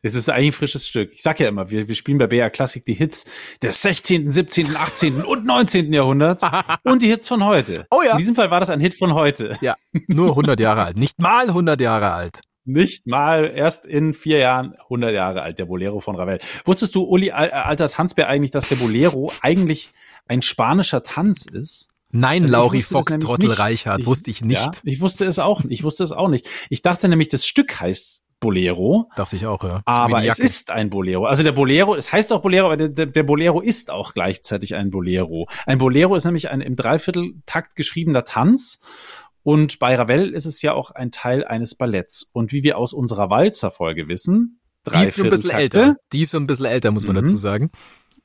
[0.08, 1.12] Es ist eigentlich ein frisches Stück.
[1.14, 3.26] Ich sag ja immer, wir, wir spielen bei BR Klassik die Hits
[3.62, 5.22] des 16., 17., 18.
[5.24, 5.92] und 19.
[5.94, 6.44] Jahrhunderts
[6.84, 7.86] und die Hits von heute.
[7.92, 8.14] Oh ja.
[8.14, 9.56] In diesem Fall war das ein Hit von heute.
[9.62, 9.76] Ja,
[10.08, 10.98] nur 100 Jahre alt.
[10.98, 12.42] Nicht mal 100 Jahre alt.
[12.66, 16.40] Nicht mal erst in vier Jahren 100 Jahre alt, der Bolero von Ravel.
[16.66, 19.92] Wusstest du, Uli, al- alter Tanzbär, eigentlich, dass der Bolero eigentlich
[20.28, 21.90] ein spanischer Tanz ist?
[22.12, 23.60] Nein, ich Lauri das Fox Trottel nicht.
[23.60, 24.58] Reichert, wusste ich nicht.
[24.60, 26.48] Ja, ich wusste es auch, ich wusste es auch nicht.
[26.70, 29.10] Ich dachte nämlich, das Stück heißt Bolero.
[29.16, 29.82] Dachte ich auch, ja.
[29.86, 31.26] Aber es ist ein Bolero.
[31.26, 34.92] Also der Bolero, es heißt auch Bolero, aber der, der, Bolero ist auch gleichzeitig ein
[34.92, 35.48] Bolero.
[35.66, 38.82] Ein Bolero ist nämlich ein im Dreivierteltakt geschriebener Tanz.
[39.44, 42.30] Und bei Ravel ist es ja auch ein Teil eines Balletts.
[42.34, 44.60] Und wie wir aus unserer Walzer-Folge wissen,
[44.94, 45.98] die ist so ein bisschen älter.
[46.14, 47.22] Die ist so ein bisschen älter, muss man mhm.
[47.22, 47.72] dazu sagen.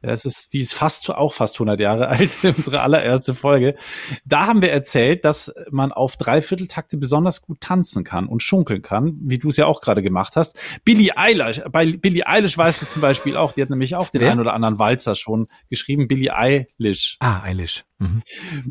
[0.02, 3.76] Ja, es ist, die ist fast, auch fast 100 Jahre alt, unsere allererste Folge.
[4.24, 9.16] Da haben wir erzählt, dass man auf Dreivierteltakte besonders gut tanzen kann und schunkeln kann,
[9.22, 10.58] wie du es ja auch gerade gemacht hast.
[10.84, 14.22] Billie Eilish, bei Billie Eilish weiß es zum Beispiel auch, die hat nämlich auch den
[14.22, 14.32] Wer?
[14.32, 17.16] einen oder anderen Walzer schon geschrieben, Billie Eilish.
[17.20, 17.84] Ah, Eilish.
[18.02, 18.22] Mhm.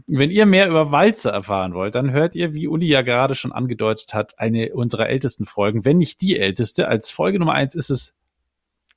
[0.08, 3.54] Wenn ihr mehr über Walzer erfahren wollt, dann hört ihr, wie Uli ja gerade schon
[3.54, 6.88] angedeutet hat, eine unserer ältesten Folgen, wenn nicht die älteste.
[6.88, 8.18] Als Folge Nummer eins ist es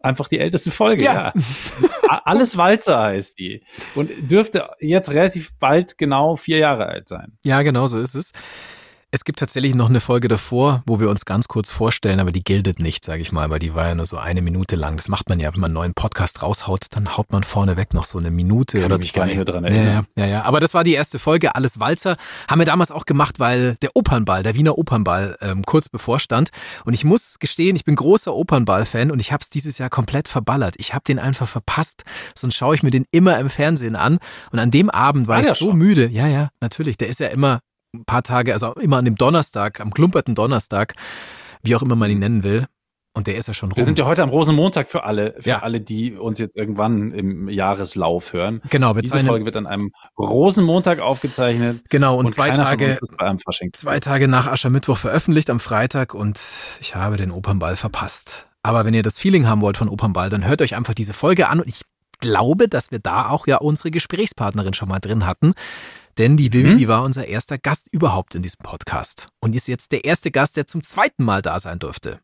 [0.01, 1.15] einfach die älteste Folge, ja.
[1.15, 1.33] ja.
[2.09, 3.63] Alles Walzer heißt die.
[3.95, 7.39] Und dürfte jetzt relativ bald genau vier Jahre alt sein.
[7.45, 8.33] Ja, genau so ist es.
[9.15, 12.43] Es gibt tatsächlich noch eine Folge davor, wo wir uns ganz kurz vorstellen, aber die
[12.43, 14.97] giltet nicht, sage ich mal, weil die war ja nur so eine Minute lang.
[14.97, 18.07] Das macht man ja, wenn man einen neuen Podcast raushaut, dann haut man vorneweg noch
[18.07, 19.21] so eine Minute Kann oder mich zwei.
[19.21, 20.07] Gar nicht mehr dran erinnern.
[20.17, 20.43] Ja, ja, ja.
[20.43, 22.17] Aber das war die erste Folge, alles Walzer.
[22.51, 26.49] Haben wir damals auch gemacht, weil der Opernball, der Wiener Opernball, ähm, kurz bevorstand.
[26.85, 30.27] Und ich muss gestehen, ich bin großer Opernball-Fan und ich habe es dieses Jahr komplett
[30.27, 30.75] verballert.
[30.79, 32.03] Ich habe den einfach verpasst,
[32.35, 34.19] sonst schaue ich mir den immer im Fernsehen an.
[34.51, 35.79] Und an dem Abend war ah, ich ja, so schon.
[35.79, 36.09] müde.
[36.09, 36.97] Ja, ja, natürlich.
[36.97, 37.61] Der ist ja immer
[37.95, 40.95] ein paar Tage, also immer an dem Donnerstag, am klumperten Donnerstag,
[41.63, 42.67] wie auch immer man ihn nennen will.
[43.17, 43.77] Und der ist ja schon rum.
[43.77, 45.59] Wir sind ja heute am Rosenmontag für alle, für ja.
[45.61, 48.61] alle, die uns jetzt irgendwann im Jahreslauf hören.
[48.71, 51.85] Genau, Diese Folge wird an einem Rosenmontag aufgezeichnet.
[51.91, 52.99] Genau, und, und zwei Tage,
[53.73, 56.41] zwei Tage nach Aschermittwoch veröffentlicht am Freitag und
[56.81, 58.49] ich habe den Opernball verpasst.
[58.65, 61.49] Aber wenn ihr das Feeling haben wollt von Opernball, dann hört euch einfach diese Folge
[61.49, 61.83] an und ich
[62.19, 65.53] glaube, dass wir da auch ja unsere Gesprächspartnerin schon mal drin hatten.
[66.19, 66.79] Denn die Vivi, mhm.
[66.79, 70.57] die war unser erster Gast überhaupt in diesem Podcast und ist jetzt der erste Gast,
[70.57, 72.21] der zum zweiten Mal da sein durfte.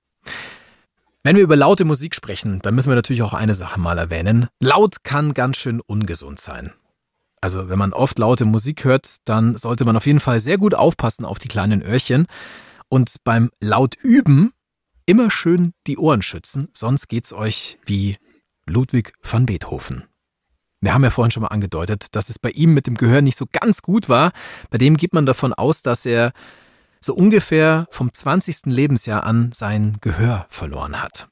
[1.22, 4.48] Wenn wir über laute Musik sprechen, dann müssen wir natürlich auch eine Sache mal erwähnen.
[4.58, 6.72] Laut kann ganz schön ungesund sein.
[7.40, 10.74] Also wenn man oft laute Musik hört, dann sollte man auf jeden Fall sehr gut
[10.74, 12.26] aufpassen auf die kleinen Öhrchen
[12.88, 14.52] und beim laut üben
[15.06, 18.16] immer schön die Ohren schützen, sonst geht's euch wie
[18.66, 20.09] Ludwig van Beethoven.
[20.80, 23.36] Wir haben ja vorhin schon mal angedeutet, dass es bei ihm mit dem Gehör nicht
[23.36, 24.32] so ganz gut war.
[24.70, 26.32] Bei dem geht man davon aus, dass er
[27.00, 28.66] so ungefähr vom 20.
[28.66, 31.28] Lebensjahr an sein Gehör verloren hat.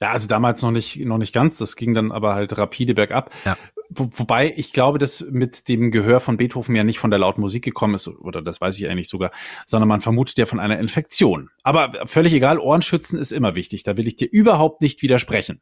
[0.00, 1.58] Ja, also damals noch nicht, noch nicht ganz.
[1.58, 3.32] Das ging dann aber halt rapide bergab.
[3.44, 3.56] Ja.
[3.88, 7.40] Wo, wobei ich glaube, dass mit dem Gehör von Beethoven ja nicht von der lauten
[7.40, 9.30] Musik gekommen ist, oder das weiß ich eigentlich sogar,
[9.64, 11.50] sondern man vermutet ja von einer Infektion.
[11.62, 13.84] Aber völlig egal, Ohrenschützen ist immer wichtig.
[13.84, 15.60] Da will ich dir überhaupt nicht widersprechen.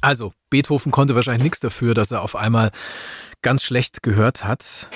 [0.00, 2.70] Also, Beethoven konnte wahrscheinlich nichts dafür, dass er auf einmal
[3.42, 4.90] ganz schlecht gehört hat.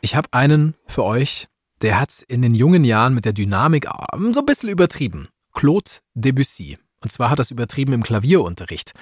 [0.00, 1.48] Ich habe einen für euch,
[1.82, 5.28] der hat in den jungen Jahren mit der Dynamik ähm, so ein bisschen übertrieben.
[5.52, 6.78] Claude Debussy.
[7.00, 8.92] Und zwar hat er es übertrieben im Klavierunterricht.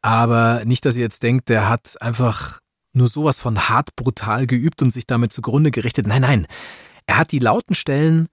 [0.00, 2.60] Aber nicht, dass ihr jetzt denkt, der hat einfach
[2.92, 6.06] nur sowas von hart brutal geübt und sich damit zugrunde gerichtet.
[6.06, 6.46] Nein, nein.
[7.06, 8.28] Er hat die lauten Stellen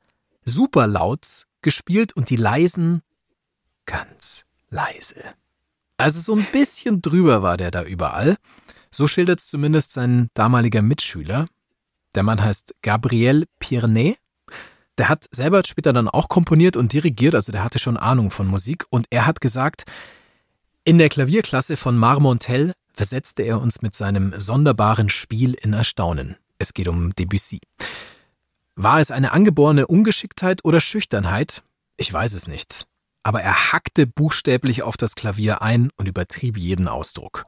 [0.46, 3.02] super laut gespielt und die leisen
[3.86, 5.16] ganz leise.
[6.00, 8.38] Also so ein bisschen drüber war der da überall.
[8.90, 11.48] So schildert es zumindest sein damaliger Mitschüler.
[12.16, 14.18] Der Mann heißt Gabriel Pirnet.
[14.98, 18.48] Der hat selber später dann auch komponiert und dirigiert, also der hatte schon Ahnung von
[18.48, 18.86] Musik.
[18.90, 19.84] Und er hat gesagt,
[20.86, 26.38] in der Klavierklasse von Marmontel versetzte er uns mit seinem sonderbaren Spiel in Erstaunen.
[26.60, 27.60] Es geht um Debussy.
[28.76, 31.62] War es eine angeborene Ungeschicktheit oder Schüchternheit?
[31.98, 32.88] Ich weiß es nicht
[33.24, 37.46] aber er hackte buchstäblich auf das Klavier ein und übertrieb jeden Ausdruck.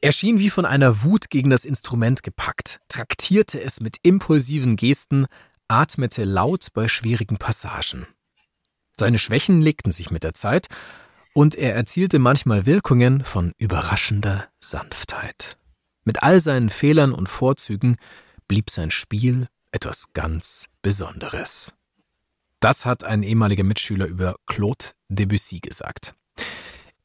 [0.00, 5.26] Er schien wie von einer Wut gegen das Instrument gepackt, traktierte es mit impulsiven Gesten,
[5.68, 8.06] atmete laut bei schwierigen Passagen.
[8.98, 10.68] Seine Schwächen legten sich mit der Zeit,
[11.34, 15.58] und er erzielte manchmal Wirkungen von überraschender Sanftheit.
[16.04, 17.96] Mit all seinen Fehlern und Vorzügen
[18.48, 21.74] blieb sein Spiel etwas ganz Besonderes.
[22.66, 26.16] Das hat ein ehemaliger Mitschüler über Claude Debussy gesagt.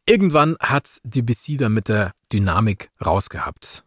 [0.08, 3.86] Irgendwann hat Debussy dann mit der Dynamik rausgehabt.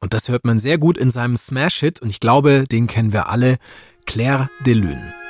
[0.00, 3.28] Und das hört man sehr gut in seinem Smash-Hit und ich glaube, den kennen wir
[3.28, 3.58] alle,
[4.04, 5.21] Claire de Lune.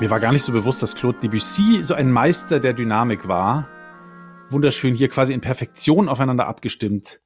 [0.00, 3.68] Mir war gar nicht so bewusst, dass Claude Debussy so ein Meister der Dynamik war.
[4.50, 7.20] Wunderschön hier quasi in Perfektion aufeinander abgestimmt.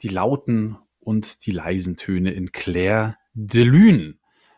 [0.00, 4.14] Die lauten und die leisen Töne in Claire de Lune.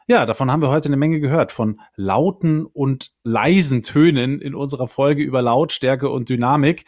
[0.07, 4.87] Ja, davon haben wir heute eine Menge gehört, von lauten und leisen Tönen in unserer
[4.87, 6.85] Folge über Lautstärke und Dynamik.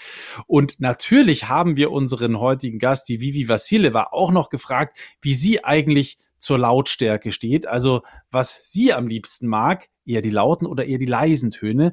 [0.47, 5.65] Und natürlich haben wir unseren heutigen Gast, die Vivi Vassileva, auch noch gefragt, wie sie
[5.65, 7.67] eigentlich zur Lautstärke steht.
[7.67, 11.93] Also was sie am liebsten mag, eher die lauten oder eher die leisen Töne.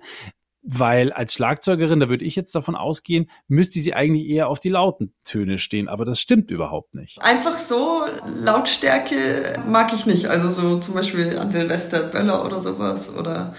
[0.68, 4.70] Weil als Schlagzeugerin, da würde ich jetzt davon ausgehen, müsste sie eigentlich eher auf die
[4.70, 5.88] lauten Töne stehen.
[5.88, 7.22] Aber das stimmt überhaupt nicht.
[7.22, 10.26] Einfach so Lautstärke mag ich nicht.
[10.26, 13.16] Also so zum Beispiel an Silvester Böller oder sowas.
[13.16, 13.54] Oder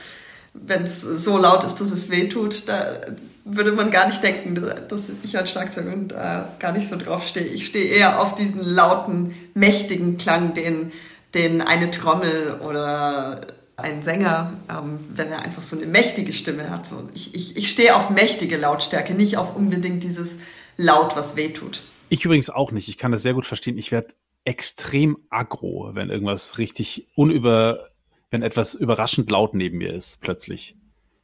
[0.67, 3.01] wenn es so laut ist, dass es weh tut, da
[3.45, 4.55] würde man gar nicht denken,
[4.89, 7.47] dass ich als Schlagzeugerin da gar nicht so drauf stehe.
[7.47, 10.93] Ich stehe eher auf diesen lauten, mächtigen Klang, den,
[11.35, 13.47] den eine Trommel oder
[13.77, 16.87] ein Sänger, ähm, wenn er einfach so eine mächtige Stimme hat.
[16.87, 20.39] So, ich, ich, ich stehe auf mächtige Lautstärke, nicht auf unbedingt dieses
[20.77, 21.83] Laut, was weh tut.
[22.09, 22.89] Ich übrigens auch nicht.
[22.89, 23.79] Ich kann das sehr gut verstehen.
[23.79, 27.91] Ich werde extrem aggro, wenn irgendwas richtig unüber,
[28.31, 30.77] wenn etwas überraschend laut neben mir ist, plötzlich.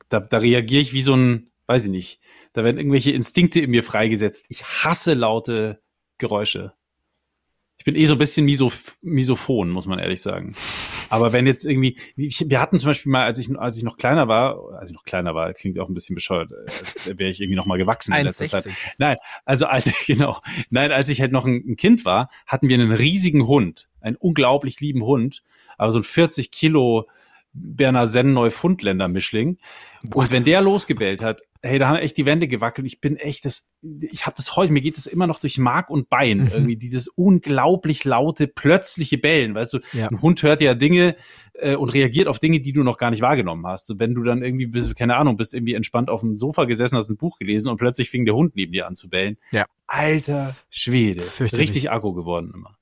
[0.08, 2.20] Da, da reagiere ich wie so ein, weiß ich nicht,
[2.52, 4.46] da werden irgendwelche Instinkte in mir freigesetzt.
[4.50, 5.80] Ich hasse laute
[6.18, 6.74] Geräusche.
[7.78, 10.54] Ich bin eh so ein bisschen misof misophon, muss man ehrlich sagen.
[11.08, 14.28] Aber wenn jetzt irgendwie, wir hatten zum Beispiel mal, als ich, als ich noch kleiner
[14.28, 17.56] war, als ich noch kleiner war, klingt auch ein bisschen bescheuert, als wäre ich irgendwie
[17.56, 18.68] noch mal gewachsen in letzter Zeit.
[18.98, 20.40] Nein, also als ich, genau,
[20.70, 24.16] nein, als ich halt noch ein, ein Kind war, hatten wir einen riesigen Hund, einen
[24.16, 25.42] unglaublich lieben Hund,
[25.82, 27.08] aber so ein 40 Kilo
[27.54, 29.58] Berner Senn Neufundländer Mischling.
[30.14, 32.86] Und wenn der losgebellt hat, hey, da haben echt die Wände gewackelt.
[32.86, 35.90] Ich bin echt das, ich habe das heute, mir geht es immer noch durch Mark
[35.90, 36.38] und Bein.
[36.38, 36.48] Mhm.
[36.48, 39.54] Irgendwie dieses unglaublich laute, plötzliche Bellen.
[39.54, 40.08] Weißt du, ja.
[40.08, 41.14] ein Hund hört ja Dinge
[41.54, 43.90] äh, und reagiert auf Dinge, die du noch gar nicht wahrgenommen hast.
[43.90, 46.96] Und wenn du dann irgendwie bist, keine Ahnung, bist irgendwie entspannt auf dem Sofa gesessen,
[46.96, 49.36] hast ein Buch gelesen und plötzlich fing der Hund neben dir an zu bellen.
[49.52, 49.66] Ja.
[49.86, 51.22] Alter Schwede.
[51.40, 52.76] Richtig Akku geworden immer.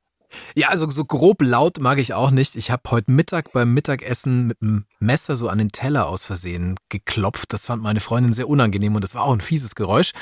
[0.55, 2.57] Ja, also so grob laut mag ich auch nicht.
[2.57, 6.77] Ich habe heute Mittag beim Mittagessen mit einem Messer so an den Teller aus Versehen
[6.89, 7.53] geklopft.
[7.53, 10.13] Das fand meine Freundin sehr unangenehm und das war auch ein fieses Geräusch.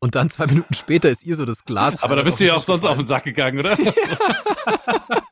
[0.00, 2.02] Und dann zwei Minuten später ist ihr so das Glas.
[2.02, 3.76] Aber da bist du ja auch sonst auf den Sack gegangen, oder?
[3.80, 3.92] Ja.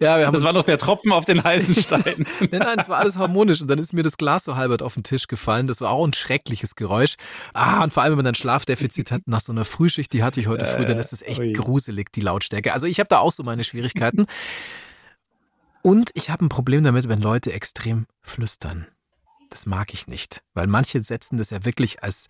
[0.00, 2.02] Ja, wir haben das war doch der Tropfen auf den heißen Stein.
[2.40, 4.94] nein, nein, es war alles harmonisch und dann ist mir das Glas so halbert auf
[4.94, 5.66] den Tisch gefallen.
[5.66, 7.16] Das war auch ein schreckliches Geräusch.
[7.52, 10.40] Ah, und vor allem, wenn man dann Schlafdefizit hat nach so einer Frühschicht, die hatte
[10.40, 11.52] ich heute früh, dann ist das echt ui.
[11.52, 12.72] gruselig, die Lautstärke.
[12.72, 14.26] Also ich habe da auch so meine Schwierigkeiten.
[15.82, 18.86] Und ich habe ein Problem damit, wenn Leute extrem flüstern.
[19.50, 22.26] Das mag ich nicht, weil manche setzen das ja wirklich als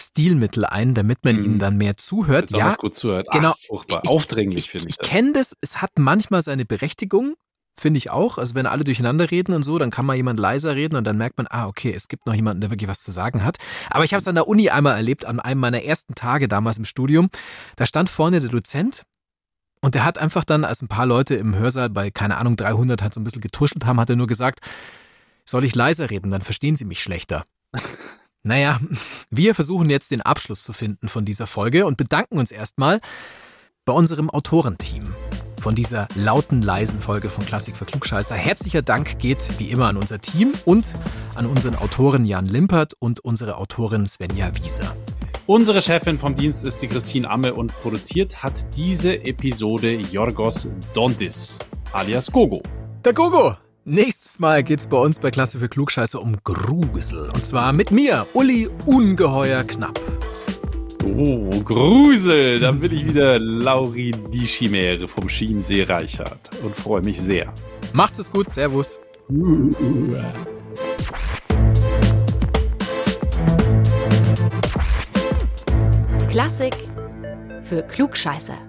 [0.00, 1.58] Stilmittel ein, damit man ihnen mhm.
[1.58, 2.50] dann mehr zuhört.
[2.50, 3.26] Ja, gut zuhört.
[3.32, 3.52] Genau.
[3.54, 4.02] Ach, furchtbar.
[4.04, 5.06] Ich, Aufdringlich finde ich, ich das.
[5.06, 5.56] Ich kenne das.
[5.60, 7.34] Es hat manchmal seine Berechtigung,
[7.78, 8.38] finde ich auch.
[8.38, 11.16] Also wenn alle durcheinander reden und so, dann kann mal jemand leiser reden und dann
[11.16, 13.56] merkt man, ah, okay, es gibt noch jemanden, der wirklich was zu sagen hat.
[13.90, 16.78] Aber ich habe es an der Uni einmal erlebt, an einem meiner ersten Tage damals
[16.78, 17.28] im Studium.
[17.76, 19.04] Da stand vorne der Dozent
[19.80, 23.02] und der hat einfach dann, als ein paar Leute im Hörsaal bei, keine Ahnung, 300
[23.02, 24.60] halt so ein bisschen getuschelt haben, hat er nur gesagt,
[25.48, 27.44] soll ich leiser reden, dann verstehen Sie mich schlechter.
[28.42, 28.80] naja,
[29.30, 33.00] wir versuchen jetzt den Abschluss zu finden von dieser Folge und bedanken uns erstmal
[33.84, 35.14] bei unserem Autorenteam
[35.60, 38.34] von dieser lauten, leisen Folge von Klassik für Klugscheißer.
[38.34, 40.94] Herzlicher Dank geht wie immer an unser Team und
[41.34, 44.96] an unseren Autoren Jan Limpert und unsere Autorin Svenja Wieser.
[45.46, 51.58] Unsere Chefin vom Dienst ist die Christine Amme und produziert hat diese Episode Jorgos Dontis,
[51.92, 52.62] alias Gogo.
[53.04, 53.56] Der Gogo!
[53.90, 57.30] Nächstes Mal geht's bei uns bei Klasse für Klugscheiße um Grusel.
[57.30, 59.98] Und zwar mit mir, Uli Ungeheuer Knapp.
[61.06, 62.60] Oh, Grusel!
[62.60, 67.50] Dann bin ich wieder Lauri die Chimäre vom Schiensee Reichert und freue mich sehr.
[67.94, 69.00] Macht's es gut, Servus.
[76.28, 76.74] Klassik
[77.62, 78.67] für Klugscheiße.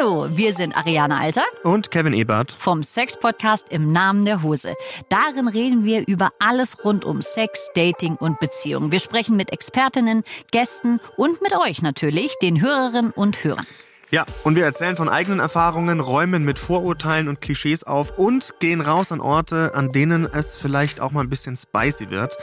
[0.00, 4.74] Hallo, wir sind Ariane Alter und Kevin Ebert vom Sex-Podcast im Namen der Hose.
[5.10, 8.92] Darin reden wir über alles rund um Sex, Dating und Beziehungen.
[8.92, 10.22] Wir sprechen mit Expertinnen,
[10.52, 13.66] Gästen und mit euch natürlich, den Hörerinnen und Hörern.
[14.12, 18.80] Ja, und wir erzählen von eigenen Erfahrungen, räumen mit Vorurteilen und Klischees auf und gehen
[18.80, 22.36] raus an Orte, an denen es vielleicht auch mal ein bisschen spicy wird.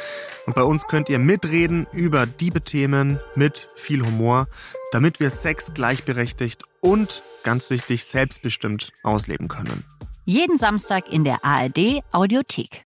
[0.46, 4.48] Und bei uns könnt ihr mitreden über diebe Themen mit viel Humor,
[4.92, 9.84] damit wir Sex gleichberechtigt und ganz wichtig, selbstbestimmt ausleben können.
[10.24, 12.86] Jeden Samstag in der ARD Audiothek.